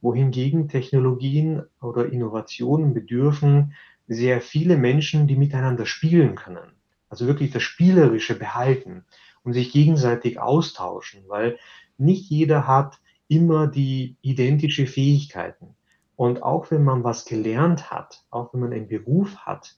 Wohingegen 0.02 0.68
Technologien 0.68 1.64
oder 1.82 2.12
Innovationen 2.12 2.94
bedürfen 2.94 3.74
sehr 4.08 4.42
viele 4.42 4.78
Menschen, 4.78 5.28
die 5.28 5.36
miteinander 5.36 5.86
spielen 5.86 6.36
können. 6.36 6.72
Also 7.10 7.28
wirklich 7.28 7.52
das 7.52 7.64
Spielerische 7.64 8.38
behalten 8.38 9.06
und 9.44 9.54
sich 9.54 9.72
gegenseitig 9.72 10.40
austauschen, 10.40 11.24
weil 11.28 11.58
nicht 11.98 12.30
jeder 12.30 12.68
hat 12.68 13.00
immer 13.28 13.68
die 13.68 14.16
identische 14.22 14.88
Fähigkeiten. 14.88 15.76
Und 16.16 16.44
auch 16.44 16.72
wenn 16.72 16.84
man 16.84 17.04
was 17.04 17.26
gelernt 17.26 17.92
hat, 17.92 18.24
auch 18.30 18.54
wenn 18.54 18.62
man 18.62 18.74
einen 18.74 18.88
Beruf 18.88 19.38
hat, 19.38 19.76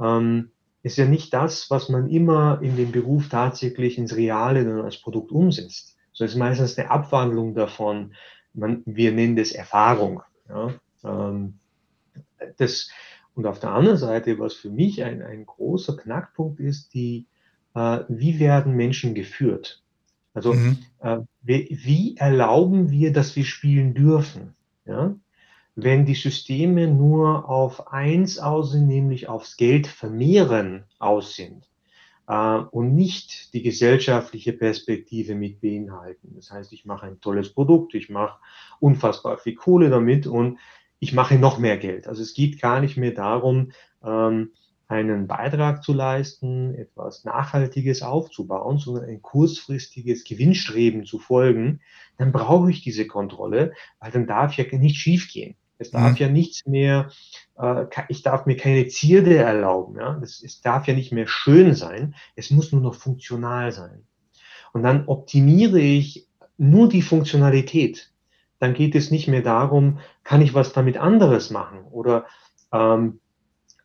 ähm, 0.00 0.50
ist 0.82 0.96
ja 0.98 1.06
nicht 1.06 1.32
das, 1.32 1.70
was 1.70 1.88
man 1.88 2.08
immer 2.08 2.60
in 2.62 2.76
dem 2.76 2.92
Beruf 2.92 3.28
tatsächlich 3.28 3.98
ins 3.98 4.16
Reale 4.16 4.64
dann 4.64 4.80
als 4.80 5.00
Produkt 5.00 5.32
umsetzt. 5.32 5.96
So 6.12 6.24
ist 6.24 6.36
meistens 6.36 6.78
eine 6.78 6.90
Abwandlung 6.90 7.54
davon. 7.54 8.14
Man, 8.54 8.82
wir 8.86 9.12
nennen 9.12 9.36
das 9.36 9.52
Erfahrung. 9.52 10.22
Ja? 10.48 10.74
Ähm, 11.04 11.54
das, 12.56 12.90
und 13.34 13.46
auf 13.46 13.60
der 13.60 13.70
anderen 13.70 13.98
Seite, 13.98 14.38
was 14.38 14.54
für 14.54 14.70
mich 14.70 15.04
ein, 15.04 15.22
ein 15.22 15.46
großer 15.46 15.96
Knackpunkt 15.96 16.60
ist, 16.60 16.94
die, 16.94 17.26
äh, 17.74 18.00
wie 18.08 18.38
werden 18.38 18.74
Menschen 18.74 19.14
geführt? 19.14 19.82
Also 20.34 20.54
mhm. 20.54 20.78
äh, 21.00 21.18
wie, 21.42 21.78
wie, 21.82 22.16
erlauben 22.16 22.90
wir, 22.90 23.12
dass 23.12 23.36
wir 23.36 23.44
spielen 23.44 23.94
dürfen? 23.94 24.54
Ja? 24.84 25.14
wenn 25.80 26.04
die 26.04 26.16
Systeme 26.16 26.88
nur 26.88 27.48
auf 27.48 27.92
eins 27.92 28.40
aus 28.40 28.72
sind, 28.72 28.88
nämlich 28.88 29.28
aufs 29.28 29.56
Geld 29.56 29.86
vermehren 29.86 30.82
aus 30.98 31.36
sind 31.36 31.68
und 32.28 32.94
nicht 32.94 33.54
die 33.54 33.62
gesellschaftliche 33.62 34.52
Perspektive 34.52 35.34
mit 35.34 35.62
beinhalten. 35.62 36.34
Das 36.36 36.50
heißt, 36.50 36.72
ich 36.74 36.84
mache 36.84 37.06
ein 37.06 37.20
tolles 37.20 37.54
Produkt, 37.54 37.94
ich 37.94 38.10
mache 38.10 38.38
unfassbar 38.80 39.38
viel 39.38 39.54
Kohle 39.54 39.88
damit 39.88 40.26
und 40.26 40.58
ich 40.98 41.14
mache 41.14 41.36
noch 41.36 41.58
mehr 41.58 41.78
Geld. 41.78 42.06
Also 42.06 42.22
es 42.22 42.34
geht 42.34 42.60
gar 42.60 42.80
nicht 42.80 42.98
mehr 42.98 43.12
darum, 43.12 43.72
ähm, 44.04 44.50
einen 44.88 45.26
Beitrag 45.26 45.82
zu 45.82 45.92
leisten, 45.92 46.74
etwas 46.74 47.24
Nachhaltiges 47.24 48.02
aufzubauen, 48.02 48.78
sondern 48.78 49.04
ein 49.04 49.20
kurzfristiges 49.20 50.24
Gewinnstreben 50.24 51.04
zu 51.04 51.18
folgen, 51.18 51.80
dann 52.16 52.32
brauche 52.32 52.70
ich 52.70 52.82
diese 52.82 53.06
Kontrolle, 53.06 53.74
weil 54.00 54.10
dann 54.10 54.26
darf 54.26 54.56
ja 54.56 54.64
nicht 54.78 54.96
schiefgehen. 54.96 55.56
Es 55.78 55.90
darf 55.90 56.12
mhm. 56.12 56.16
ja 56.16 56.28
nichts 56.28 56.66
mehr, 56.66 57.10
äh, 57.58 57.86
ich 58.08 58.22
darf 58.22 58.46
mir 58.46 58.56
keine 58.56 58.88
Zierde 58.88 59.36
erlauben. 59.36 59.96
Ja? 59.96 60.18
Das, 60.20 60.42
es 60.42 60.60
darf 60.60 60.86
ja 60.86 60.94
nicht 60.94 61.12
mehr 61.12 61.26
schön 61.26 61.74
sein, 61.74 62.14
es 62.36 62.50
muss 62.50 62.72
nur 62.72 62.80
noch 62.80 62.94
funktional 62.94 63.72
sein. 63.72 64.04
Und 64.72 64.82
dann 64.82 65.06
optimiere 65.06 65.80
ich 65.80 66.26
nur 66.56 66.88
die 66.88 67.02
Funktionalität. 67.02 68.12
Dann 68.58 68.74
geht 68.74 68.94
es 68.94 69.10
nicht 69.10 69.28
mehr 69.28 69.42
darum, 69.42 70.00
kann 70.24 70.42
ich 70.42 70.52
was 70.52 70.72
damit 70.72 70.96
anderes 70.96 71.50
machen 71.50 71.84
oder 71.90 72.26
ähm, 72.72 73.20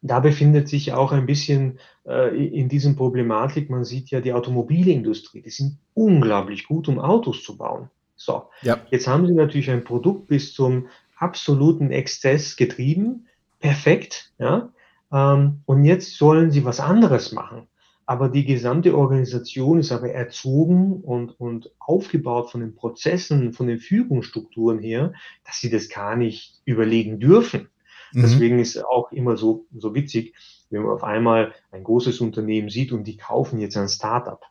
da 0.03 0.19
befindet 0.19 0.67
sich 0.67 0.91
auch 0.91 1.13
ein 1.13 1.25
bisschen 1.25 1.79
äh, 2.05 2.35
in 2.35 2.67
diesem 2.67 2.95
Problematik, 2.95 3.69
man 3.69 3.85
sieht 3.85 4.09
ja 4.09 4.19
die 4.19 4.33
Automobilindustrie, 4.33 5.41
die 5.41 5.49
sind 5.49 5.77
unglaublich 5.93 6.67
gut, 6.67 6.89
um 6.89 6.99
Autos 6.99 7.43
zu 7.43 7.57
bauen. 7.57 7.89
So, 8.15 8.49
ja. 8.61 8.79
jetzt 8.91 9.07
haben 9.07 9.25
sie 9.25 9.33
natürlich 9.33 9.71
ein 9.71 9.83
Produkt 9.83 10.27
bis 10.27 10.53
zum 10.53 10.87
absoluten 11.23 11.91
Exzess 11.91 12.57
getrieben. 12.57 13.27
Perfekt, 13.59 14.33
ja. 14.37 14.69
Ähm, 15.11 15.61
und 15.65 15.85
jetzt 15.85 16.17
sollen 16.17 16.51
sie 16.51 16.65
was 16.65 16.79
anderes 16.79 17.31
machen. 17.31 17.67
Aber 18.05 18.27
die 18.27 18.43
gesamte 18.43 18.97
Organisation 18.97 19.79
ist 19.79 19.93
aber 19.93 20.11
erzogen 20.11 20.99
und, 21.01 21.39
und 21.39 21.71
aufgebaut 21.79 22.51
von 22.51 22.59
den 22.59 22.75
Prozessen, 22.75 23.53
von 23.53 23.67
den 23.67 23.79
Führungsstrukturen 23.79 24.79
her, 24.79 25.13
dass 25.45 25.59
sie 25.59 25.69
das 25.69 25.87
gar 25.87 26.17
nicht 26.17 26.61
überlegen 26.65 27.19
dürfen. 27.19 27.69
Mhm. 28.11 28.21
Deswegen 28.21 28.59
ist 28.59 28.75
es 28.75 28.83
auch 28.83 29.11
immer 29.13 29.37
so, 29.37 29.67
so 29.73 29.95
witzig, 29.95 30.35
wenn 30.69 30.83
man 30.83 30.91
auf 30.91 31.03
einmal 31.03 31.53
ein 31.71 31.85
großes 31.85 32.19
Unternehmen 32.19 32.69
sieht 32.69 32.91
und 32.91 33.05
die 33.05 33.15
kaufen 33.15 33.59
jetzt 33.59 33.77
ein 33.77 33.87
Startup. 33.87 34.41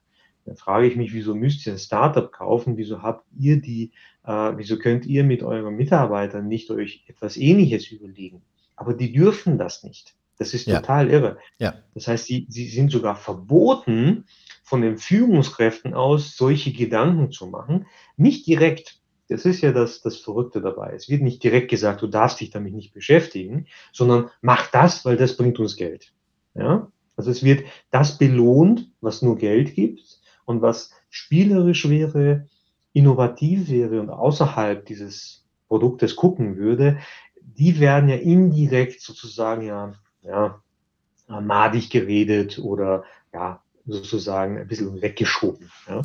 Dann 0.44 0.56
frage 0.56 0.86
ich 0.86 0.96
mich, 0.96 1.12
wieso 1.12 1.34
müsst 1.34 1.66
ihr 1.66 1.72
ein 1.72 1.78
Startup 1.78 2.30
kaufen? 2.30 2.76
Wieso 2.76 3.02
habt 3.02 3.24
ihr 3.38 3.60
die, 3.60 3.92
äh, 4.24 4.52
wieso 4.56 4.78
könnt 4.78 5.06
ihr 5.06 5.24
mit 5.24 5.42
euren 5.42 5.76
Mitarbeitern 5.76 6.48
nicht 6.48 6.70
euch 6.70 7.04
etwas 7.06 7.36
Ähnliches 7.36 7.90
überlegen? 7.90 8.42
Aber 8.76 8.94
die 8.94 9.12
dürfen 9.12 9.58
das 9.58 9.84
nicht. 9.84 10.14
Das 10.38 10.54
ist 10.54 10.66
ja. 10.66 10.80
total 10.80 11.10
irre. 11.10 11.38
Ja. 11.58 11.74
Das 11.94 12.08
heißt, 12.08 12.26
sie, 12.26 12.46
sie 12.48 12.68
sind 12.68 12.90
sogar 12.90 13.14
verboten, 13.16 14.24
von 14.64 14.80
den 14.80 14.96
Führungskräften 14.96 15.92
aus 15.92 16.36
solche 16.36 16.72
Gedanken 16.72 17.30
zu 17.30 17.46
machen. 17.46 17.86
Nicht 18.16 18.46
direkt. 18.46 19.00
Das 19.28 19.44
ist 19.44 19.60
ja 19.60 19.70
das, 19.70 20.00
das 20.00 20.16
Verrückte 20.16 20.60
dabei. 20.60 20.94
Es 20.94 21.08
wird 21.08 21.22
nicht 21.22 21.42
direkt 21.42 21.70
gesagt, 21.70 22.02
du 22.02 22.06
darfst 22.06 22.40
dich 22.40 22.50
damit 22.50 22.74
nicht 22.74 22.92
beschäftigen, 22.92 23.66
sondern 23.92 24.30
mach 24.40 24.70
das, 24.70 25.04
weil 25.04 25.16
das 25.16 25.36
bringt 25.36 25.58
uns 25.58 25.76
Geld. 25.76 26.12
Ja? 26.54 26.90
Also 27.16 27.30
es 27.30 27.42
wird 27.42 27.64
das 27.90 28.18
belohnt, 28.18 28.90
was 29.00 29.22
nur 29.22 29.36
Geld 29.36 29.74
gibt 29.74 30.21
und 30.44 30.62
was 30.62 30.90
spielerisch 31.10 31.88
wäre, 31.88 32.46
innovativ 32.92 33.68
wäre 33.68 34.00
und 34.00 34.10
außerhalb 34.10 34.84
dieses 34.86 35.44
Produktes 35.68 36.16
gucken 36.16 36.56
würde, 36.56 36.98
die 37.40 37.80
werden 37.80 38.08
ja 38.08 38.16
indirekt 38.16 39.00
sozusagen 39.00 39.62
ja, 39.62 39.94
ja 40.22 40.60
madig 41.40 41.90
geredet 41.90 42.58
oder 42.58 43.04
ja 43.32 43.62
sozusagen 43.86 44.58
ein 44.58 44.68
bisschen 44.68 45.00
weggeschoben. 45.00 45.70
Ja. 45.88 46.02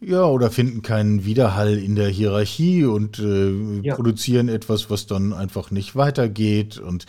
Ja, 0.00 0.24
oder 0.26 0.50
finden 0.50 0.82
keinen 0.82 1.24
Widerhall 1.24 1.78
in 1.78 1.94
der 1.96 2.08
Hierarchie 2.08 2.84
und 2.84 3.18
äh, 3.18 3.80
ja. 3.80 3.94
produzieren 3.94 4.48
etwas, 4.50 4.90
was 4.90 5.06
dann 5.06 5.32
einfach 5.32 5.70
nicht 5.70 5.96
weitergeht. 5.96 6.78
Und, 6.78 7.06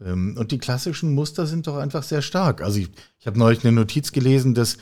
ähm, 0.00 0.36
und 0.38 0.52
die 0.52 0.58
klassischen 0.58 1.12
Muster 1.12 1.46
sind 1.46 1.66
doch 1.66 1.76
einfach 1.76 2.04
sehr 2.04 2.22
stark. 2.22 2.62
Also 2.62 2.78
ich, 2.78 2.90
ich 3.18 3.26
habe 3.26 3.36
neulich 3.36 3.64
eine 3.64 3.72
Notiz 3.72 4.12
gelesen, 4.12 4.54
dass 4.54 4.74
äh, 4.74 4.78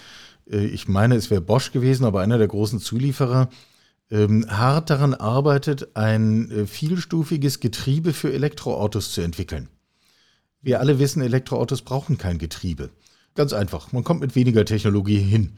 ich 0.49 0.89
meine, 0.89 1.15
es 1.17 1.31
wäre 1.31 1.41
Bosch 1.41 1.73
gewesen, 1.73 2.05
aber 2.05 2.21
einer 2.21 2.39
der 2.39 2.49
großen 2.49 2.81
Zulieferer, 2.81 3.49
ähm, 4.11 4.47
hart 4.49 4.91
daran 4.91 5.15
arbeitet, 5.15 5.95
ein 5.95 6.51
äh, 6.51 6.67
vielstufiges 6.67 7.61
Getriebe 7.61 8.13
für 8.13 8.33
Elektroautos 8.33 9.13
zu 9.13 9.21
entwickeln. 9.21 9.69
Wir 10.63 10.81
alle 10.81 10.99
wissen, 10.99 11.23
Elektroautos 11.23 11.83
brauchen 11.83 12.19
kein 12.19 12.39
Getriebe. 12.39 12.91
Ganz 13.35 13.53
einfach, 13.53 13.93
man 13.93 14.05
kommt 14.05 14.21
mit 14.21 14.35
weniger 14.35 14.65
Technologie 14.65 15.19
hin. 15.19 15.53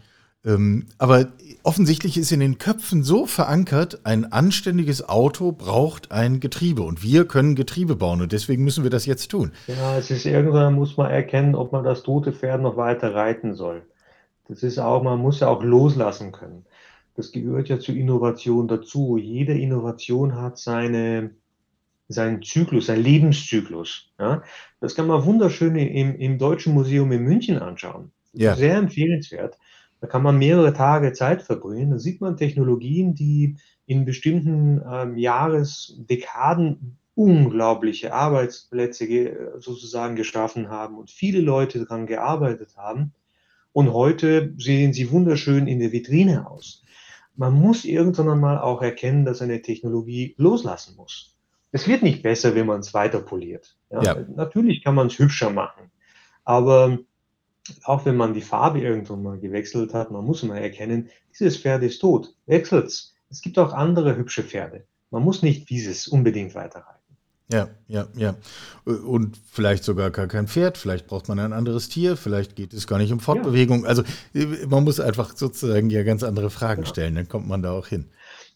Ähm, 0.45 0.87
aber 0.99 1.29
offensichtlich 1.63 2.17
ist 2.17 2.33
in 2.33 2.41
den 2.41 2.59
Köpfen 2.59 3.03
so 3.03 3.27
verankert, 3.27 4.01
ein 4.05 4.33
anständiges 4.33 5.07
Auto 5.07 5.53
braucht 5.53 6.13
ein 6.13 6.41
Getriebe 6.41 6.83
und 6.83 7.03
wir 7.03 7.27
können 7.27 7.55
Getriebe 7.55 7.95
bauen 7.95 8.23
und 8.23 8.33
deswegen 8.33 8.65
müssen 8.65 8.83
wir 8.83 8.91
das 8.91 9.05
jetzt 9.05 9.31
tun. 9.31 9.53
Ja, 9.67 9.99
es 9.99 10.11
ist 10.11 10.25
irgendwann 10.25 10.75
muss 10.75 10.97
man 10.97 11.11
erkennen, 11.11 11.55
ob 11.55 11.73
man 11.73 11.85
das 11.85 12.03
tote 12.03 12.33
Pferd 12.33 12.63
noch 12.63 12.77
weiter 12.77 13.15
reiten 13.15 13.55
soll. 13.55 13.83
Das 14.51 14.65
ist 14.65 14.81
auch, 14.81 15.05
man 15.05 15.21
muss 15.21 15.41
ja 15.41 15.49
auch 15.49 15.63
loslassen 15.63 16.33
können. 16.33 16.67
Das 17.15 17.31
gehört 17.31 17.69
ja 17.69 17.79
zu 17.79 17.93
Innovation 17.93 18.67
dazu. 18.67 19.17
Jede 19.17 19.57
Innovation 19.57 20.35
hat 20.35 20.59
seine, 20.59 21.31
seinen 22.09 22.43
Zyklus, 22.43 22.87
seinen 22.87 23.05
Lebenszyklus. 23.05 24.13
Ja? 24.19 24.43
Das 24.81 24.97
kann 24.97 25.07
man 25.07 25.25
wunderschön 25.25 25.77
im, 25.77 26.17
im 26.17 26.39
Deutschen 26.39 26.75
Museum 26.75 27.13
in 27.13 27.23
München 27.23 27.59
anschauen. 27.59 28.11
Ja. 28.33 28.57
Sehr 28.57 28.75
empfehlenswert. 28.75 29.57
Da 30.01 30.09
kann 30.09 30.25
man 30.25 30.37
mehrere 30.37 30.73
Tage 30.73 31.13
Zeit 31.13 31.43
verbringen. 31.43 31.93
Da 31.93 31.99
sieht 31.99 32.21
man 32.21 32.37
Technologien, 32.37 33.15
die 33.15 33.57
in 33.87 34.05
bestimmten 34.05 34.83
ähm, 34.91 35.17
Jahresdekaden 35.17 36.99
unglaubliche 37.15 38.13
Arbeitsplätze 38.15 39.07
ge 39.07 39.37
sozusagen 39.59 40.17
geschaffen 40.17 40.71
haben 40.71 40.99
und 40.99 41.11
viele 41.11 41.41
Leute 41.41 41.79
daran 41.79 42.07
gearbeitet 42.07 42.77
haben. 42.77 43.13
Und 43.73 43.93
heute 43.93 44.53
sehen 44.57 44.93
sie 44.93 45.11
wunderschön 45.11 45.67
in 45.67 45.79
der 45.79 45.93
Vitrine 45.93 46.51
aus. 46.51 46.83
Man 47.37 47.55
muss 47.55 47.85
irgendwann 47.85 48.29
einmal 48.29 48.59
auch 48.59 48.83
erkennen, 48.83 49.25
dass 49.25 49.43
eine 49.43 49.63
Technologie 49.63 50.35
loslassen 50.37 50.97
muss. 50.97 51.37
Es 51.73 51.87
wird 51.87 52.03
nicht 52.03 52.23
besser, 52.23 52.55
wenn 52.55 52.67
man 52.67 52.81
es 52.81 52.93
weiter 52.93 53.21
poliert. 53.21 53.77
Ja? 53.91 54.03
Ja. 54.03 54.27
Natürlich 54.35 54.83
kann 54.83 54.97
man 54.97 55.07
es 55.07 55.19
hübscher 55.19 55.51
machen, 55.51 55.91
aber 56.45 56.99
auch 57.85 58.05
wenn 58.05 58.17
man 58.17 58.35
die 58.35 58.41
Farbe 58.41 58.81
irgendwann 58.81 59.23
mal 59.23 59.39
gewechselt 59.39 59.95
hat, 59.95 60.11
man 60.11 60.25
muss 60.25 60.43
mal 60.43 60.59
erkennen, 60.59 61.09
dieses 61.31 61.57
Pferd 61.57 61.83
ist 61.83 62.01
tot, 62.01 62.35
wechselt 62.47 62.87
es. 62.87 63.15
Es 63.29 63.41
gibt 63.41 63.59
auch 63.59 63.73
andere 63.73 64.17
hübsche 64.17 64.43
Pferde. 64.43 64.85
Man 65.11 65.23
muss 65.23 65.43
nicht 65.43 65.71
dieses 65.71 66.09
unbedingt 66.09 66.55
weiterreiten. 66.55 67.00
Ja, 67.53 67.69
ja, 67.89 68.07
ja. 68.15 68.37
Und 68.85 69.39
vielleicht 69.51 69.83
sogar 69.83 70.11
gar 70.11 70.29
kein 70.29 70.47
Pferd, 70.47 70.79
vielleicht 70.79 71.07
braucht 71.07 71.29
man 71.29 71.39
ein 71.41 71.53
anderes 71.53 71.89
Tier, 71.89 72.17
vielleicht 72.17 72.55
geht 72.55 72.73
es 72.73 72.87
gar 72.87 72.99
nicht 72.99 73.13
um 73.13 73.21
Fortbewegung. 73.21 73.83
Ja. 73.83 73.89
Also 73.89 74.05
man 74.69 74.85
muss 74.85 75.01
einfach 75.01 75.37
sozusagen 75.37 75.91
ja 75.91 76.03
ganz 76.05 76.23
andere 76.23 76.51
Fragen 76.51 76.83
ja. 76.83 76.89
stellen, 76.89 77.17
dann 77.17 77.29
kommt 77.29 77.49
man 77.49 77.63
da 77.63 77.73
auch 77.73 77.89
hin. 77.89 78.07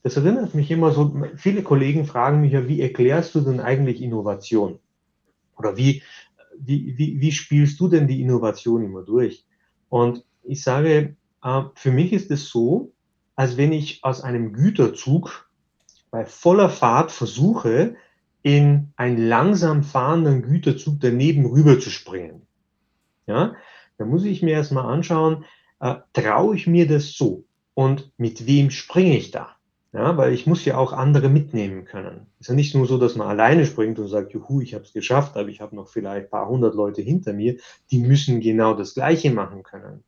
Das 0.02 0.16
erinnert 0.16 0.54
mich 0.54 0.70
immer 0.70 0.92
so, 0.92 1.16
viele 1.36 1.62
Kollegen 1.62 2.06
fragen 2.06 2.40
mich 2.40 2.52
ja, 2.52 2.68
wie 2.68 2.82
erklärst 2.82 3.34
du 3.34 3.40
denn 3.40 3.58
eigentlich 3.58 4.00
Innovation? 4.00 4.78
Oder 5.56 5.76
wie, 5.76 6.02
wie, 6.58 6.94
wie, 6.96 7.20
wie 7.20 7.32
spielst 7.32 7.80
du 7.80 7.88
denn 7.88 8.06
die 8.06 8.20
Innovation 8.20 8.84
immer 8.84 9.02
durch? 9.02 9.44
Und 9.88 10.24
ich 10.42 10.62
sage, 10.62 11.16
äh, 11.42 11.62
für 11.74 11.90
mich 11.90 12.12
ist 12.12 12.30
es 12.30 12.48
so, 12.48 12.92
als 13.34 13.56
wenn 13.56 13.72
ich 13.72 14.04
aus 14.04 14.20
einem 14.20 14.52
Güterzug 14.52 15.50
bei 16.10 16.24
voller 16.24 16.68
Fahrt 16.68 17.10
versuche, 17.10 17.96
in 18.44 18.92
einen 18.96 19.16
langsam 19.16 19.82
fahrenden 19.82 20.42
Güterzug 20.42 21.00
daneben 21.00 21.46
rüber 21.46 21.80
zu 21.80 21.88
springen. 21.88 22.42
Ja, 23.26 23.54
da 23.96 24.04
muss 24.04 24.24
ich 24.24 24.42
mir 24.42 24.52
erstmal 24.52 24.84
anschauen, 24.84 25.46
äh, 25.80 25.94
traue 26.12 26.54
ich 26.54 26.66
mir 26.66 26.86
das 26.86 27.14
so 27.14 27.46
und 27.72 28.12
mit 28.18 28.46
wem 28.46 28.70
springe 28.70 29.16
ich 29.16 29.30
da? 29.30 29.56
Ja, 29.94 30.16
weil 30.18 30.34
ich 30.34 30.46
muss 30.46 30.64
ja 30.64 30.76
auch 30.76 30.92
andere 30.92 31.30
mitnehmen 31.30 31.86
können. 31.86 32.26
Ist 32.38 32.48
ja 32.48 32.54
nicht 32.54 32.74
nur 32.74 32.86
so, 32.86 32.98
dass 32.98 33.16
man 33.16 33.28
alleine 33.28 33.64
springt 33.64 33.98
und 33.98 34.08
sagt, 34.08 34.32
juhu, 34.32 34.60
ich 34.60 34.74
habe 34.74 34.84
es 34.84 34.92
geschafft, 34.92 35.36
aber 35.36 35.48
ich 35.48 35.62
habe 35.62 35.74
noch 35.74 35.88
vielleicht 35.88 36.26
ein 36.26 36.30
paar 36.30 36.48
hundert 36.48 36.74
Leute 36.74 37.00
hinter 37.00 37.32
mir, 37.32 37.56
die 37.90 38.00
müssen 38.00 38.40
genau 38.40 38.74
das 38.74 38.94
Gleiche 38.94 39.30
machen 39.30 39.62
können. 39.62 40.04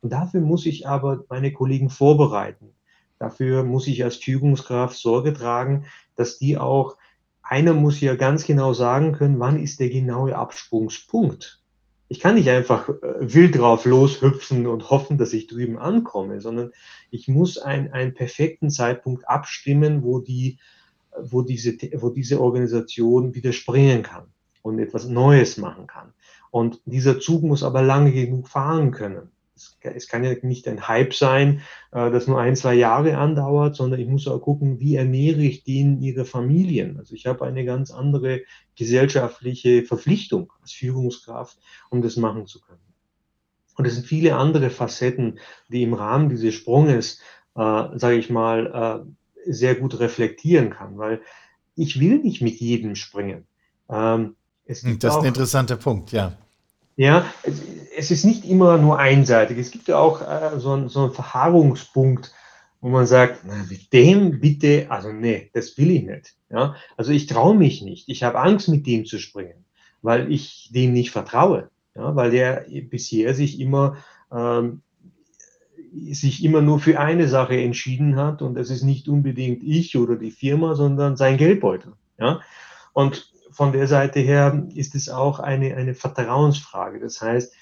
Und 0.00 0.12
dafür 0.12 0.40
muss 0.40 0.64
ich 0.64 0.86
aber 0.86 1.24
meine 1.28 1.52
Kollegen 1.52 1.90
vorbereiten. 1.90 2.70
Dafür 3.18 3.62
muss 3.62 3.88
ich 3.88 4.04
als 4.04 4.16
Führungskraft 4.16 4.96
Sorge 4.96 5.34
tragen, 5.34 5.84
dass 6.16 6.38
die 6.38 6.56
auch 6.56 6.96
einer 7.44 7.74
muss 7.74 8.00
ja 8.00 8.16
ganz 8.16 8.46
genau 8.46 8.72
sagen 8.72 9.12
können, 9.12 9.38
wann 9.38 9.62
ist 9.62 9.78
der 9.78 9.90
genaue 9.90 10.34
Absprungspunkt. 10.34 11.60
Ich 12.08 12.20
kann 12.20 12.34
nicht 12.34 12.48
einfach 12.48 12.88
äh, 12.88 12.94
wild 13.20 13.58
drauf 13.58 13.84
loshüpfen 13.84 14.66
und 14.66 14.90
hoffen, 14.90 15.18
dass 15.18 15.32
ich 15.32 15.46
drüben 15.46 15.78
ankomme, 15.78 16.40
sondern 16.40 16.72
ich 17.10 17.28
muss 17.28 17.58
ein, 17.58 17.92
einen 17.92 18.14
perfekten 18.14 18.70
Zeitpunkt 18.70 19.28
abstimmen, 19.28 20.02
wo, 20.02 20.18
die, 20.18 20.58
wo, 21.20 21.42
diese, 21.42 21.76
wo 21.96 22.10
diese 22.10 22.40
Organisation 22.40 23.34
wieder 23.34 23.52
springen 23.52 24.02
kann 24.02 24.24
und 24.62 24.78
etwas 24.78 25.06
Neues 25.06 25.58
machen 25.58 25.86
kann. 25.86 26.12
Und 26.50 26.80
dieser 26.84 27.20
Zug 27.20 27.42
muss 27.42 27.62
aber 27.62 27.82
lange 27.82 28.12
genug 28.12 28.48
fahren 28.48 28.90
können 28.90 29.30
es 29.80 30.08
kann 30.08 30.24
ja 30.24 30.34
nicht 30.42 30.66
ein 30.68 30.88
Hype 30.88 31.14
sein, 31.14 31.62
äh, 31.92 32.10
das 32.10 32.26
nur 32.26 32.40
ein, 32.40 32.56
zwei 32.56 32.74
Jahre 32.74 33.16
andauert, 33.16 33.76
sondern 33.76 34.00
ich 34.00 34.08
muss 34.08 34.26
auch 34.26 34.40
gucken, 34.40 34.80
wie 34.80 34.96
ernähre 34.96 35.42
ich 35.42 35.64
den 35.64 36.00
ihre 36.00 36.24
Familien. 36.24 36.98
Also 36.98 37.14
ich 37.14 37.26
habe 37.26 37.44
eine 37.44 37.64
ganz 37.64 37.90
andere 37.90 38.42
gesellschaftliche 38.76 39.84
Verpflichtung 39.84 40.52
als 40.60 40.72
Führungskraft, 40.72 41.58
um 41.90 42.02
das 42.02 42.16
machen 42.16 42.46
zu 42.46 42.60
können. 42.60 42.80
Und 43.76 43.86
es 43.86 43.94
sind 43.94 44.06
viele 44.06 44.36
andere 44.36 44.70
Facetten, 44.70 45.38
die 45.68 45.82
im 45.82 45.94
Rahmen 45.94 46.28
dieses 46.28 46.54
Sprunges, 46.54 47.20
äh, 47.56 47.86
sage 47.94 48.16
ich 48.16 48.30
mal, 48.30 49.04
äh, 49.06 49.52
sehr 49.52 49.74
gut 49.74 49.98
reflektieren 50.00 50.70
kann, 50.70 50.96
weil 50.98 51.20
ich 51.76 52.00
will 52.00 52.18
nicht 52.18 52.40
mit 52.40 52.54
jedem 52.60 52.94
springen. 52.94 53.46
Ähm, 53.88 54.36
das 54.66 54.82
ist 54.82 55.02
ein 55.04 55.24
interessanter 55.24 55.76
Punkt, 55.76 56.12
ja. 56.12 56.36
Ja, 56.96 57.26
es 57.96 58.10
ist 58.10 58.24
nicht 58.24 58.44
immer 58.44 58.78
nur 58.78 58.98
einseitig. 58.98 59.58
Es 59.58 59.70
gibt 59.70 59.88
ja 59.88 59.98
auch 59.98 60.20
äh, 60.22 60.58
so, 60.60 60.72
einen, 60.72 60.88
so 60.88 61.04
einen 61.04 61.12
Verharrungspunkt, 61.12 62.32
wo 62.80 62.88
man 62.88 63.06
sagt, 63.06 63.40
na, 63.44 63.64
mit 63.68 63.92
dem 63.92 64.40
bitte, 64.40 64.86
also 64.90 65.10
nee, 65.10 65.50
das 65.54 65.76
will 65.76 65.90
ich 65.90 66.04
nicht. 66.04 66.34
Ja, 66.50 66.76
also 66.96 67.10
ich 67.12 67.26
traue 67.26 67.56
mich 67.56 67.82
nicht. 67.82 68.08
Ich 68.08 68.22
habe 68.22 68.38
Angst, 68.38 68.68
mit 68.68 68.86
dem 68.86 69.06
zu 69.06 69.18
springen, 69.18 69.64
weil 70.02 70.30
ich 70.30 70.70
dem 70.72 70.92
nicht 70.92 71.10
vertraue. 71.10 71.70
Ja, 71.96 72.14
weil 72.14 72.30
der 72.30 72.66
bisher 72.90 73.34
sich 73.34 73.60
immer 73.60 73.96
ähm, 74.32 74.82
sich 76.10 76.42
immer 76.44 76.60
nur 76.60 76.80
für 76.80 76.98
eine 76.98 77.28
Sache 77.28 77.56
entschieden 77.56 78.16
hat 78.16 78.42
und 78.42 78.54
das 78.54 78.70
ist 78.70 78.82
nicht 78.82 79.08
unbedingt 79.08 79.62
ich 79.62 79.96
oder 79.96 80.16
die 80.16 80.32
Firma, 80.32 80.74
sondern 80.74 81.16
sein 81.16 81.36
Geldbeutel. 81.36 81.92
Ja, 82.18 82.40
und 82.92 83.32
von 83.54 83.72
der 83.72 83.86
Seite 83.86 84.18
her 84.20 84.66
ist 84.74 84.94
es 84.94 85.08
auch 85.08 85.38
eine, 85.38 85.76
eine 85.76 85.94
Vertrauensfrage. 85.94 86.98
Das 86.98 87.22
heißt, 87.22 87.54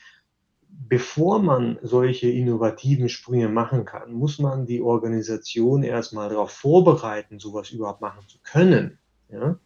bevor 0.89 1.43
man 1.43 1.79
solche 1.83 2.31
innovativen 2.31 3.11
Sprünge 3.11 3.49
machen 3.49 3.85
kann, 3.85 4.13
muss 4.13 4.39
man 4.39 4.67
die 4.67 4.81
Organisation 4.81 5.83
erstmal 5.83 6.31
darauf 6.31 6.51
vorbereiten, 6.51 7.39
sowas 7.39 7.71
überhaupt 7.71 8.01
machen 8.01 8.27
zu 8.27 8.39
können. 8.43 8.99
Ja? 9.31 9.59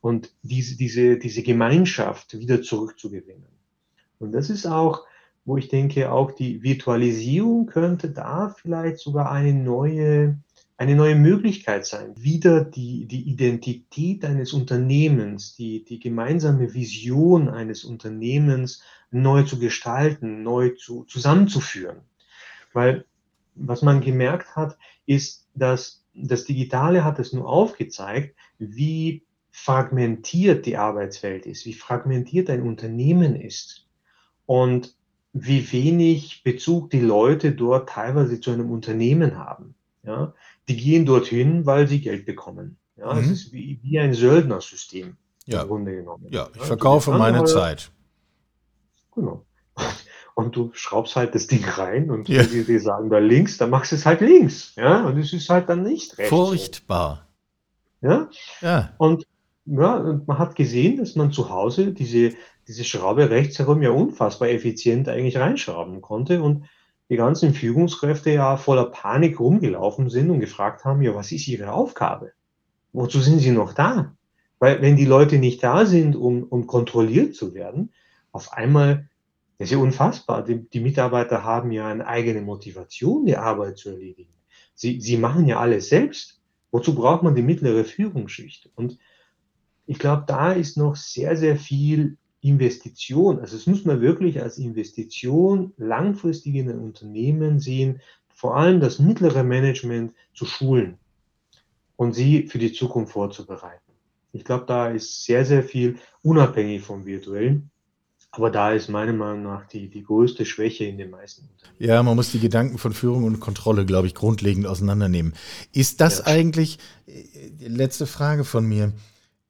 Und 0.00 0.34
diese, 0.42 0.76
diese, 0.76 1.16
diese 1.16 1.42
Gemeinschaft 1.42 2.36
wieder 2.36 2.60
zurückzugewinnen. 2.60 3.46
Und 4.18 4.32
das 4.32 4.50
ist 4.50 4.66
auch, 4.66 5.06
wo 5.44 5.56
ich 5.56 5.68
denke, 5.68 6.10
auch 6.10 6.32
die 6.32 6.62
Virtualisierung 6.62 7.66
könnte 7.66 8.10
da 8.10 8.50
vielleicht 8.50 8.98
sogar 8.98 9.30
eine 9.30 9.54
neue 9.54 10.38
eine 10.80 10.96
neue 10.96 11.14
Möglichkeit 11.14 11.84
sein, 11.84 12.14
wieder 12.16 12.64
die, 12.64 13.04
die 13.04 13.28
Identität 13.28 14.24
eines 14.24 14.54
Unternehmens, 14.54 15.54
die, 15.54 15.84
die 15.84 15.98
gemeinsame 15.98 16.72
Vision 16.72 17.50
eines 17.50 17.84
Unternehmens 17.84 18.82
neu 19.10 19.42
zu 19.42 19.58
gestalten, 19.58 20.42
neu 20.42 20.70
zu, 20.70 21.04
zusammenzuführen. 21.04 21.98
Weil 22.72 23.04
was 23.54 23.82
man 23.82 24.00
gemerkt 24.00 24.56
hat, 24.56 24.78
ist, 25.04 25.46
dass 25.54 26.02
das 26.14 26.46
Digitale 26.46 27.04
hat 27.04 27.18
es 27.18 27.34
nur 27.34 27.46
aufgezeigt, 27.46 28.34
wie 28.58 29.22
fragmentiert 29.50 30.64
die 30.64 30.78
Arbeitswelt 30.78 31.44
ist, 31.44 31.66
wie 31.66 31.74
fragmentiert 31.74 32.48
ein 32.48 32.62
Unternehmen 32.62 33.36
ist 33.36 33.86
und 34.46 34.96
wie 35.34 35.70
wenig 35.72 36.42
Bezug 36.42 36.88
die 36.88 37.00
Leute 37.00 37.52
dort 37.52 37.90
teilweise 37.90 38.40
zu 38.40 38.50
einem 38.50 38.70
Unternehmen 38.70 39.36
haben. 39.36 39.74
Ja, 40.02 40.32
die 40.70 40.76
gehen 40.76 41.04
dorthin, 41.04 41.66
weil 41.66 41.88
sie 41.88 42.00
Geld 42.00 42.24
bekommen. 42.26 42.78
Ja, 42.96 43.12
mhm. 43.12 43.20
es 43.20 43.30
ist 43.30 43.52
wie, 43.52 43.80
wie 43.82 43.98
ein 43.98 44.14
Söldnersystem 44.14 45.16
ja. 45.46 45.62
im 45.62 45.68
Grunde 45.68 45.96
genommen. 45.96 46.26
Ja, 46.30 46.48
ich 46.54 46.62
verkaufe 46.62 47.10
meine 47.10 47.44
Zeit. 47.44 47.90
Genau. 49.14 49.44
Und 50.34 50.54
du 50.54 50.70
schraubst 50.72 51.16
halt 51.16 51.34
das 51.34 51.48
Ding 51.48 51.64
rein 51.64 52.10
und 52.10 52.26
ja. 52.30 52.42
die, 52.44 52.64
die 52.64 52.78
sagen 52.78 53.10
da 53.10 53.18
links, 53.18 53.58
dann 53.58 53.68
machst 53.68 53.92
du 53.92 53.96
es 53.96 54.06
halt 54.06 54.22
links. 54.22 54.72
Ja, 54.74 55.04
und 55.04 55.18
es 55.18 55.34
ist 55.34 55.50
halt 55.50 55.68
dann 55.68 55.82
nicht 55.82 56.16
rechts. 56.16 56.30
Furchtbar. 56.30 57.26
Ja. 58.00 58.30
ja. 58.62 58.94
Und 58.96 59.26
ja, 59.66 59.96
und 59.96 60.26
man 60.26 60.38
hat 60.38 60.54
gesehen, 60.54 60.96
dass 60.96 61.14
man 61.14 61.30
zu 61.30 61.50
Hause 61.50 61.92
diese, 61.92 62.32
diese 62.68 62.84
Schraube 62.84 63.28
rechts 63.28 63.58
herum 63.58 63.82
ja 63.82 63.90
unfassbar 63.90 64.48
effizient 64.48 65.10
eigentlich 65.10 65.36
reinschrauben 65.36 66.00
konnte 66.00 66.42
und 66.42 66.64
die 67.10 67.16
ganzen 67.16 67.52
Führungskräfte 67.52 68.30
ja 68.30 68.56
voller 68.56 68.86
Panik 68.86 69.40
rumgelaufen 69.40 70.08
sind 70.08 70.30
und 70.30 70.40
gefragt 70.40 70.84
haben, 70.84 71.02
ja, 71.02 71.14
was 71.14 71.32
ist 71.32 71.48
ihre 71.48 71.72
Aufgabe? 71.72 72.32
Wozu 72.92 73.20
sind 73.20 73.40
sie 73.40 73.50
noch 73.50 73.74
da? 73.74 74.14
Weil 74.60 74.80
wenn 74.80 74.96
die 74.96 75.06
Leute 75.06 75.38
nicht 75.38 75.62
da 75.62 75.86
sind, 75.86 76.14
um, 76.14 76.44
um 76.44 76.66
kontrolliert 76.68 77.34
zu 77.34 77.52
werden, 77.52 77.92
auf 78.30 78.52
einmal, 78.52 79.08
das 79.58 79.66
ist 79.66 79.72
ja 79.72 79.78
unfassbar, 79.78 80.44
die, 80.44 80.68
die 80.70 80.80
Mitarbeiter 80.80 81.42
haben 81.42 81.72
ja 81.72 81.88
eine 81.88 82.06
eigene 82.06 82.42
Motivation, 82.42 83.26
die 83.26 83.36
Arbeit 83.36 83.78
zu 83.78 83.90
erledigen. 83.90 84.32
Sie, 84.74 85.00
sie 85.00 85.16
machen 85.16 85.46
ja 85.46 85.58
alles 85.58 85.88
selbst. 85.88 86.40
Wozu 86.70 86.94
braucht 86.94 87.24
man 87.24 87.34
die 87.34 87.42
mittlere 87.42 87.84
Führungsschicht? 87.84 88.70
Und 88.76 88.98
ich 89.86 89.98
glaube, 89.98 90.22
da 90.28 90.52
ist 90.52 90.76
noch 90.76 90.94
sehr, 90.94 91.36
sehr 91.36 91.56
viel 91.56 92.18
Investition, 92.42 93.38
also 93.40 93.56
es 93.56 93.66
muss 93.66 93.84
man 93.84 94.00
wirklich 94.00 94.40
als 94.42 94.58
Investition 94.58 95.72
langfristig 95.76 96.54
in 96.54 96.70
ein 96.70 96.78
Unternehmen 96.78 97.60
sehen, 97.60 98.00
vor 98.28 98.56
allem 98.56 98.80
das 98.80 98.98
mittlere 98.98 99.42
Management 99.42 100.14
zu 100.34 100.46
schulen 100.46 100.98
und 101.96 102.14
sie 102.14 102.48
für 102.48 102.58
die 102.58 102.72
Zukunft 102.72 103.12
vorzubereiten. 103.12 103.92
Ich 104.32 104.44
glaube, 104.44 104.64
da 104.66 104.88
ist 104.88 105.24
sehr, 105.24 105.44
sehr 105.44 105.62
viel 105.62 105.98
unabhängig 106.22 106.82
vom 106.82 107.04
Virtuellen 107.04 107.70
Aber 108.32 108.50
da 108.50 108.72
ist 108.72 108.88
meiner 108.88 109.12
Meinung 109.12 109.42
nach 109.42 109.66
die, 109.66 109.88
die 109.88 110.04
größte 110.04 110.46
Schwäche 110.46 110.84
in 110.84 110.98
den 110.98 111.10
meisten 111.10 111.48
Unternehmen. 111.48 111.76
Ja, 111.78 112.02
man 112.02 112.14
muss 112.14 112.30
die 112.30 112.38
Gedanken 112.38 112.78
von 112.78 112.92
Führung 112.92 113.24
und 113.24 113.40
Kontrolle, 113.40 113.84
glaube 113.84 114.06
ich, 114.06 114.14
grundlegend 114.14 114.66
auseinandernehmen. 114.66 115.34
Ist 115.72 116.00
das 116.00 116.18
ja. 116.18 116.26
eigentlich, 116.26 116.78
äh, 117.06 117.66
letzte 117.66 118.06
Frage 118.06 118.44
von 118.44 118.64
mir, 118.66 118.92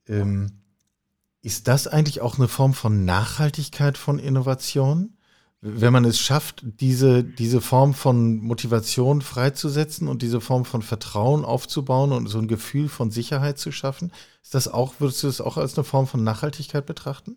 ähm, 0.09 0.53
ist 1.43 1.69
das 1.69 1.87
eigentlich 1.87 2.21
auch 2.21 2.39
eine 2.39 2.49
Form 2.49 2.75
von 2.75 3.05
Nachhaltigkeit 3.05 3.97
von 3.97 4.19
Innovation? 4.19 5.17
Wenn 5.63 5.93
man 5.93 6.07
es 6.07 6.19
schafft, 6.19 6.63
diese, 6.65 7.23
diese 7.23 7.61
Form 7.61 7.93
von 7.93 8.39
Motivation 8.39 9.21
freizusetzen 9.21 10.09
und 10.09 10.23
diese 10.23 10.41
Form 10.41 10.65
von 10.65 10.81
Vertrauen 10.81 11.45
aufzubauen 11.45 12.13
und 12.13 12.29
so 12.29 12.39
ein 12.39 12.49
Gefühl 12.49 12.89
von 12.89 13.11
Sicherheit 13.11 13.59
zu 13.59 13.71
schaffen, 13.71 14.11
ist 14.43 14.55
das 14.55 14.69
auch, 14.69 14.95
würdest 15.01 15.23
du 15.23 15.27
das 15.27 15.43
auch 15.43 15.59
als 15.59 15.77
eine 15.77 15.85
Form 15.85 16.07
von 16.07 16.25
Nachhaltigkeit 16.25 16.87
betrachten? 16.87 17.37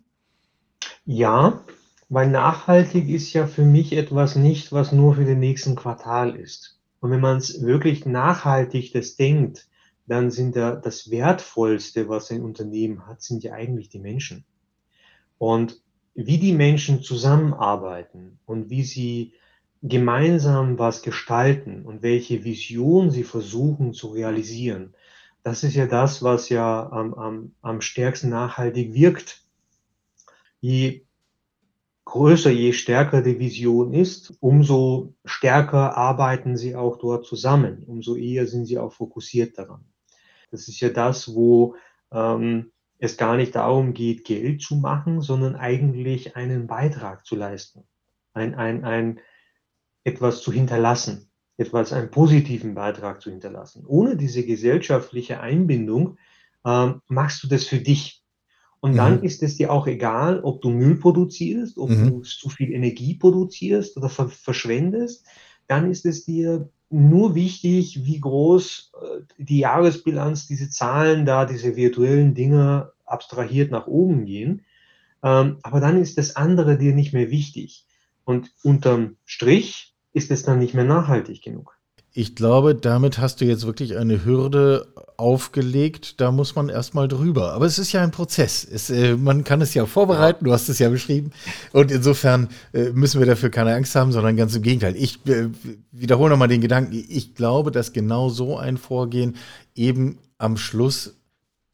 Ja, 1.06 1.64
weil 2.08 2.30
nachhaltig 2.30 3.10
ist 3.10 3.34
ja 3.34 3.46
für 3.46 3.66
mich 3.66 3.94
etwas 3.94 4.36
nicht, 4.36 4.72
was 4.72 4.92
nur 4.94 5.16
für 5.16 5.26
den 5.26 5.40
nächsten 5.40 5.76
Quartal 5.76 6.36
ist. 6.36 6.80
Und 7.02 7.12
wenn 7.12 7.20
man 7.20 7.38
es 7.38 7.62
wirklich 7.62 8.06
nachhaltig 8.06 8.94
das 8.94 9.18
denkt, 9.18 9.68
dann 10.06 10.32
sind 10.32 10.56
da 10.56 10.76
das 10.76 11.10
Wertvollste, 11.10 12.10
was 12.10 12.32
ein 12.32 12.44
Unternehmen 12.44 13.08
hat, 13.08 13.22
sind 13.22 13.44
ja 13.44 13.54
eigentlich 13.54 13.90
die 13.90 14.00
Menschen. 14.00 14.46
Und 15.38 15.82
wie 16.14 16.38
die 16.38 16.54
Menschen 16.54 17.02
zusammenarbeiten 17.02 18.40
und 18.46 18.70
wie 18.70 18.84
sie 18.84 19.34
gemeinsam 19.82 20.78
was 20.78 21.02
gestalten 21.02 21.84
und 21.84 22.04
welche 22.04 22.44
Vision 22.44 23.12
sie 23.12 23.24
versuchen 23.24 23.94
zu 23.94 24.10
realisieren, 24.10 24.94
das 25.44 25.64
ist 25.64 25.76
ja 25.76 25.88
das, 25.88 26.24
was 26.24 26.50
ja 26.50 26.90
am, 26.90 27.14
am, 27.16 27.56
am 27.62 27.82
stärksten 27.82 28.30
nachhaltig 28.30 28.94
wirkt 28.94 29.44
je 30.64 31.06
größer, 32.06 32.52
je 32.52 32.72
stärker 32.72 33.22
die 33.22 33.38
Vision 33.38 33.94
ist, 33.94 34.34
umso 34.40 35.14
stärker 35.26 35.98
arbeiten 35.98 36.56
sie 36.56 36.74
auch 36.74 36.98
dort 36.98 37.26
zusammen, 37.26 37.84
umso 37.86 38.16
eher 38.16 38.48
sind 38.48 38.66
sie 38.66 38.80
auch 38.80 38.94
fokussiert 38.94 39.58
daran. 39.58 39.84
Das 40.54 40.68
ist 40.68 40.80
ja 40.82 40.90
das, 40.90 41.34
wo 41.34 41.76
ähm, 42.12 42.72
es 43.00 43.18
gar 43.18 43.36
nicht 43.36 43.56
darum 43.56 43.94
geht, 43.94 44.24
Geld 44.24 44.62
zu 44.62 44.76
machen, 44.76 45.20
sondern 45.22 45.56
eigentlich 45.56 46.36
einen 46.36 46.68
Beitrag 46.68 47.26
zu 47.26 47.36
leisten, 47.36 47.84
ein, 48.34 48.54
ein, 48.54 48.86
ein, 48.86 49.20
etwas 50.04 50.42
zu 50.42 50.52
hinterlassen, 50.52 51.32
etwas, 51.58 51.92
einen 51.92 52.12
positiven 52.12 52.76
Beitrag 52.76 53.20
zu 53.20 53.32
hinterlassen. 53.32 53.84
Ohne 53.88 54.16
diese 54.16 54.46
gesellschaftliche 54.46 55.40
Einbindung 55.40 56.18
ähm, 56.66 57.02
machst 57.08 57.44
du 57.44 57.48
das 57.48 57.66
für 57.66 57.80
dich. 57.80 58.24
Und 58.80 58.96
dann 58.96 59.18
mhm. 59.18 59.24
ist 59.24 59.42
es 59.42 59.58
dir 59.58 59.72
auch 59.72 59.88
egal, 59.88 60.42
ob 60.42 60.62
du 60.62 60.70
Müll 60.70 60.98
produzierst, 60.98 61.80
ob 61.80 61.90
mhm. 61.90 62.10
du 62.10 62.22
zu 62.22 62.50
viel 62.50 62.72
Energie 62.72 63.16
produzierst 63.16 63.98
oder 63.98 64.10
ver 64.10 64.30
verschwendest. 64.30 65.26
Dann 65.68 65.90
ist 65.90 66.06
es 66.06 66.26
dir 66.26 66.70
nur 66.94 67.36
wichtig, 67.36 68.06
wie 68.06 68.20
groß 68.20 68.92
äh, 69.02 69.22
die 69.38 69.60
Jahresbilanz, 69.60 70.48
diese 70.48 70.70
Zahlen 70.70 71.26
da, 71.26 71.46
diese 71.46 71.76
virtuellen 71.76 72.36
Dinge 72.36 72.92
abstrahiert 73.06 73.72
nach 73.72 73.88
oben 73.88 74.26
gehen. 74.26 74.62
Ähm, 75.24 75.58
aber 75.64 75.80
dann 75.80 76.02
ist 76.02 76.18
das 76.18 76.36
andere 76.36 76.78
dir 76.78 76.94
nicht 76.94 77.14
mehr 77.14 77.32
wichtig. 77.32 77.86
Und 78.26 78.52
unterm 78.64 79.18
Strich 79.26 79.96
ist 80.14 80.32
es 80.32 80.44
dann 80.44 80.60
nicht 80.60 80.74
mehr 80.74 80.84
nachhaltig 80.84 81.42
genug. 81.42 81.78
Ich 82.16 82.36
glaube, 82.36 82.76
damit 82.76 83.18
hast 83.18 83.42
du 83.42 83.46
jetzt 83.46 83.66
wirklich 83.66 83.98
eine 83.98 84.24
Hürde 84.24 84.88
aufgelegt. 85.18 86.22
Da 86.22 86.32
muss 86.32 86.56
man 86.56 86.70
erstmal 86.70 87.08
drüber. 87.08 87.54
Aber 87.54 87.66
es 87.66 87.80
ist 87.80 87.92
ja 87.92 88.04
ein 88.04 88.12
Prozess. 88.12 88.64
Es, 88.64 88.92
äh, 88.92 89.16
man 89.16 89.44
kann 89.44 89.62
es 89.62 89.74
ja 89.74 89.88
vorbereiten. 89.88 90.46
Du 90.46 90.54
hast 90.54 90.70
es 90.70 90.78
ja 90.78 90.90
beschrieben. 90.90 91.32
Und 91.72 91.90
insofern 91.90 92.50
äh, 92.72 92.92
müssen 92.92 93.20
wir 93.20 93.26
dafür 93.26 93.50
keine 93.50 93.74
Angst 93.74 93.96
haben, 93.96 94.12
sondern 94.12 94.38
ganz 94.38 94.56
im 94.56 94.62
Gegenteil. 94.62 94.96
Ich 94.96 95.26
äh, 95.26 95.50
wiederhole 95.92 96.30
nochmal 96.30 96.50
den 96.50 96.62
Gedanken. 96.62 96.94
Ich 96.94 97.34
glaube, 97.34 97.72
dass 97.72 97.94
genau 97.94 98.30
so 98.30 98.60
ein 98.60 98.78
Vorgehen 98.78 99.36
eben 99.74 100.20
am 100.38 100.56
Schluss 100.58 101.16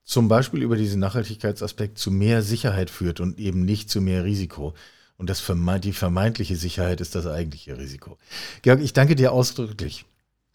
zum 0.05 0.29
Beispiel 0.29 0.63
über 0.63 0.77
diesen 0.77 1.01
Nachhaltigkeitsaspekt 1.01 1.97
zu 1.97 2.11
mehr 2.11 2.43
Sicherheit 2.43 2.89
führt 2.89 3.19
und 3.19 3.39
eben 3.39 3.65
nicht 3.65 3.89
zu 3.89 3.99
mehr 3.99 4.23
Risiko. 4.23 4.73
Und 5.17 5.29
das 5.29 5.43
die 5.83 5.91
vermeintliche 5.91 6.55
Sicherheit 6.55 7.01
ist 7.01 7.13
das 7.13 7.27
eigentliche 7.27 7.77
Risiko. 7.77 8.17
Georg, 8.61 8.79
ich 8.79 8.93
danke 8.93 9.17
dir 9.17 9.33
ausdrücklich. 9.33 10.05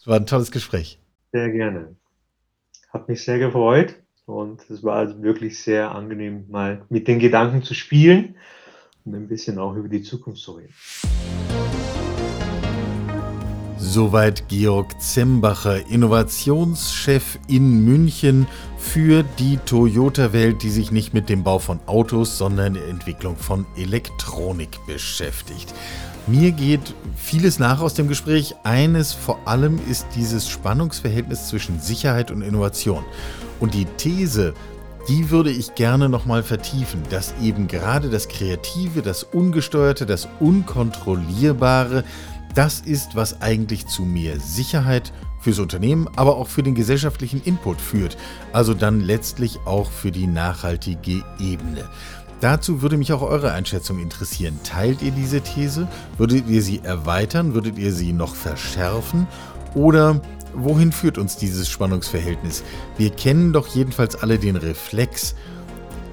Es 0.04 0.08
war 0.08 0.16
ein 0.16 0.26
tolles 0.26 0.50
Gespräch. 0.50 0.98
Sehr 1.32 1.50
gerne. 1.50 1.96
Hat 2.90 3.08
mich 3.08 3.24
sehr 3.24 3.38
gefreut 3.38 3.94
und 4.26 4.60
es 4.68 4.84
war 4.84 4.96
also 4.96 5.22
wirklich 5.22 5.62
sehr 5.62 5.92
angenehm, 5.92 6.44
mal 6.50 6.84
mit 6.90 7.08
den 7.08 7.20
Gedanken 7.20 7.62
zu 7.62 7.72
spielen 7.72 8.36
und 9.06 9.14
ein 9.14 9.28
bisschen 9.28 9.58
auch 9.58 9.74
über 9.74 9.88
die 9.88 10.02
Zukunft 10.02 10.42
zu 10.42 10.52
reden. 10.52 10.74
Soweit 13.86 14.48
Georg 14.48 14.98
Zembacher, 14.98 15.86
Innovationschef 15.88 17.38
in 17.48 17.84
München 17.84 18.46
für 18.78 19.22
die 19.38 19.58
Toyota-Welt, 19.58 20.62
die 20.62 20.70
sich 20.70 20.90
nicht 20.90 21.12
mit 21.12 21.28
dem 21.28 21.44
Bau 21.44 21.58
von 21.58 21.80
Autos, 21.84 22.38
sondern 22.38 22.74
der 22.74 22.88
Entwicklung 22.88 23.36
von 23.36 23.66
Elektronik 23.76 24.80
beschäftigt. 24.86 25.74
Mir 26.26 26.52
geht 26.52 26.94
vieles 27.14 27.58
nach 27.58 27.82
aus 27.82 27.92
dem 27.92 28.08
Gespräch. 28.08 28.54
Eines 28.64 29.12
vor 29.12 29.38
allem 29.44 29.78
ist 29.88 30.06
dieses 30.16 30.48
Spannungsverhältnis 30.48 31.48
zwischen 31.48 31.78
Sicherheit 31.78 32.30
und 32.30 32.40
Innovation. 32.40 33.04
Und 33.60 33.74
die 33.74 33.84
These, 33.84 34.54
die 35.08 35.28
würde 35.28 35.50
ich 35.50 35.74
gerne 35.74 36.08
nochmal 36.08 36.42
vertiefen, 36.42 37.02
dass 37.10 37.34
eben 37.42 37.68
gerade 37.68 38.08
das 38.08 38.28
Kreative, 38.28 39.02
das 39.02 39.24
Ungesteuerte, 39.24 40.06
das 40.06 40.26
Unkontrollierbare, 40.40 42.04
das 42.54 42.80
ist, 42.80 43.16
was 43.16 43.42
eigentlich 43.42 43.86
zu 43.86 44.02
mehr 44.02 44.38
Sicherheit 44.40 45.12
fürs 45.40 45.58
Unternehmen, 45.58 46.08
aber 46.16 46.36
auch 46.36 46.48
für 46.48 46.62
den 46.62 46.74
gesellschaftlichen 46.74 47.42
Input 47.42 47.80
führt. 47.80 48.16
Also 48.52 48.74
dann 48.74 49.00
letztlich 49.00 49.58
auch 49.66 49.90
für 49.90 50.10
die 50.10 50.26
nachhaltige 50.26 51.22
Ebene. 51.38 51.84
Dazu 52.40 52.82
würde 52.82 52.96
mich 52.96 53.12
auch 53.12 53.22
eure 53.22 53.52
Einschätzung 53.52 54.00
interessieren. 54.00 54.58
Teilt 54.64 55.02
ihr 55.02 55.12
diese 55.12 55.40
These? 55.40 55.88
Würdet 56.18 56.48
ihr 56.48 56.62
sie 56.62 56.80
erweitern? 56.82 57.54
Würdet 57.54 57.78
ihr 57.78 57.92
sie 57.92 58.12
noch 58.12 58.34
verschärfen? 58.34 59.26
Oder 59.74 60.20
wohin 60.54 60.92
führt 60.92 61.18
uns 61.18 61.36
dieses 61.36 61.68
Spannungsverhältnis? 61.68 62.62
Wir 62.96 63.10
kennen 63.10 63.52
doch 63.52 63.66
jedenfalls 63.68 64.16
alle 64.16 64.38
den 64.38 64.56
Reflex. 64.56 65.34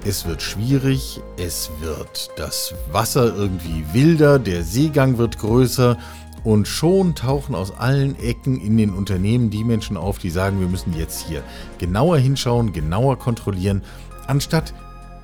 Es 0.04 0.26
wird 0.26 0.42
schwierig, 0.42 1.20
es 1.36 1.70
wird 1.80 2.30
das 2.36 2.74
Wasser 2.90 3.36
irgendwie 3.36 3.84
wilder, 3.92 4.40
der 4.40 4.64
Seegang 4.64 5.16
wird 5.16 5.38
größer 5.38 5.96
und 6.44 6.66
schon 6.66 7.14
tauchen 7.14 7.54
aus 7.54 7.76
allen 7.76 8.18
Ecken 8.18 8.60
in 8.60 8.76
den 8.76 8.90
Unternehmen 8.90 9.50
die 9.50 9.64
Menschen 9.64 9.96
auf, 9.96 10.18
die 10.18 10.30
sagen, 10.30 10.60
wir 10.60 10.68
müssen 10.68 10.96
jetzt 10.96 11.26
hier 11.26 11.42
genauer 11.78 12.18
hinschauen, 12.18 12.72
genauer 12.72 13.18
kontrollieren, 13.18 13.82
anstatt 14.26 14.74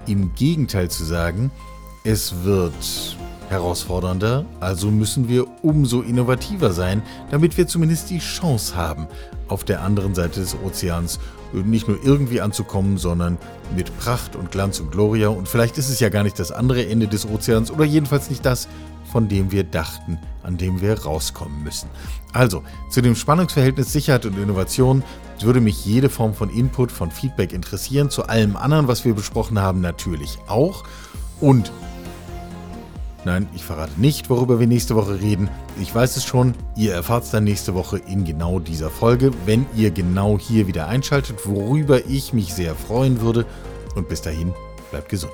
im 0.06 0.34
Gegenteil 0.34 0.90
zu 0.90 1.04
sagen, 1.04 1.50
es 2.04 2.44
wird 2.44 3.16
herausfordernder, 3.48 4.44
also 4.60 4.90
müssen 4.90 5.28
wir 5.28 5.46
umso 5.62 6.02
innovativer 6.02 6.72
sein, 6.72 7.02
damit 7.30 7.56
wir 7.56 7.66
zumindest 7.66 8.10
die 8.10 8.18
Chance 8.18 8.76
haben, 8.76 9.06
auf 9.48 9.64
der 9.64 9.82
anderen 9.82 10.14
Seite 10.14 10.40
des 10.40 10.56
Ozeans 10.64 11.18
nicht 11.52 11.88
nur 11.88 11.98
irgendwie 12.04 12.42
anzukommen, 12.42 12.98
sondern 12.98 13.38
mit 13.74 13.96
Pracht 13.98 14.36
und 14.36 14.50
Glanz 14.50 14.80
und 14.80 14.92
Gloria. 14.92 15.28
Und 15.28 15.48
vielleicht 15.48 15.78
ist 15.78 15.88
es 15.88 15.98
ja 15.98 16.10
gar 16.10 16.22
nicht 16.22 16.38
das 16.38 16.52
andere 16.52 16.86
Ende 16.86 17.08
des 17.08 17.26
Ozeans 17.26 17.70
oder 17.70 17.84
jedenfalls 17.84 18.28
nicht 18.28 18.44
das, 18.44 18.68
von 19.10 19.28
dem 19.28 19.50
wir 19.50 19.64
dachten, 19.64 20.18
an 20.42 20.56
dem 20.56 20.80
wir 20.80 21.02
rauskommen 21.02 21.62
müssen. 21.62 21.88
Also, 22.32 22.62
zu 22.90 23.00
dem 23.00 23.14
Spannungsverhältnis 23.14 23.92
Sicherheit 23.92 24.26
und 24.26 24.38
Innovation 24.38 25.02
würde 25.40 25.60
mich 25.60 25.84
jede 25.84 26.08
Form 26.08 26.34
von 26.34 26.50
Input, 26.50 26.92
von 26.92 27.10
Feedback 27.10 27.52
interessieren. 27.52 28.10
Zu 28.10 28.24
allem 28.28 28.56
anderen, 28.56 28.88
was 28.88 29.04
wir 29.04 29.14
besprochen 29.14 29.58
haben, 29.60 29.80
natürlich 29.80 30.38
auch. 30.46 30.84
Und 31.40 31.72
Nein, 33.24 33.48
ich 33.54 33.64
verrate 33.64 34.00
nicht, 34.00 34.30
worüber 34.30 34.60
wir 34.60 34.66
nächste 34.66 34.94
Woche 34.94 35.20
reden. 35.20 35.50
Ich 35.80 35.92
weiß 35.94 36.16
es 36.16 36.24
schon. 36.24 36.54
Ihr 36.76 36.94
erfahrt 36.94 37.24
es 37.24 37.30
dann 37.30 37.44
nächste 37.44 37.74
Woche 37.74 37.98
in 37.98 38.24
genau 38.24 38.58
dieser 38.60 38.90
Folge, 38.90 39.32
wenn 39.44 39.66
ihr 39.74 39.90
genau 39.90 40.38
hier 40.38 40.66
wieder 40.66 40.86
einschaltet, 40.86 41.44
worüber 41.44 42.06
ich 42.06 42.32
mich 42.32 42.54
sehr 42.54 42.74
freuen 42.74 43.20
würde. 43.20 43.44
Und 43.96 44.08
bis 44.08 44.22
dahin, 44.22 44.54
bleibt 44.90 45.08
gesund. 45.08 45.32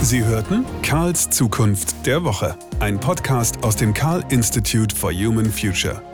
Sie 0.00 0.24
hörten 0.24 0.64
Karls 0.82 1.28
Zukunft 1.28 2.06
der 2.06 2.24
Woche, 2.24 2.56
ein 2.80 2.98
Podcast 2.98 3.62
aus 3.62 3.76
dem 3.76 3.92
Karl 3.92 4.24
Institute 4.30 4.94
for 4.94 5.12
Human 5.12 5.52
Future. 5.52 6.07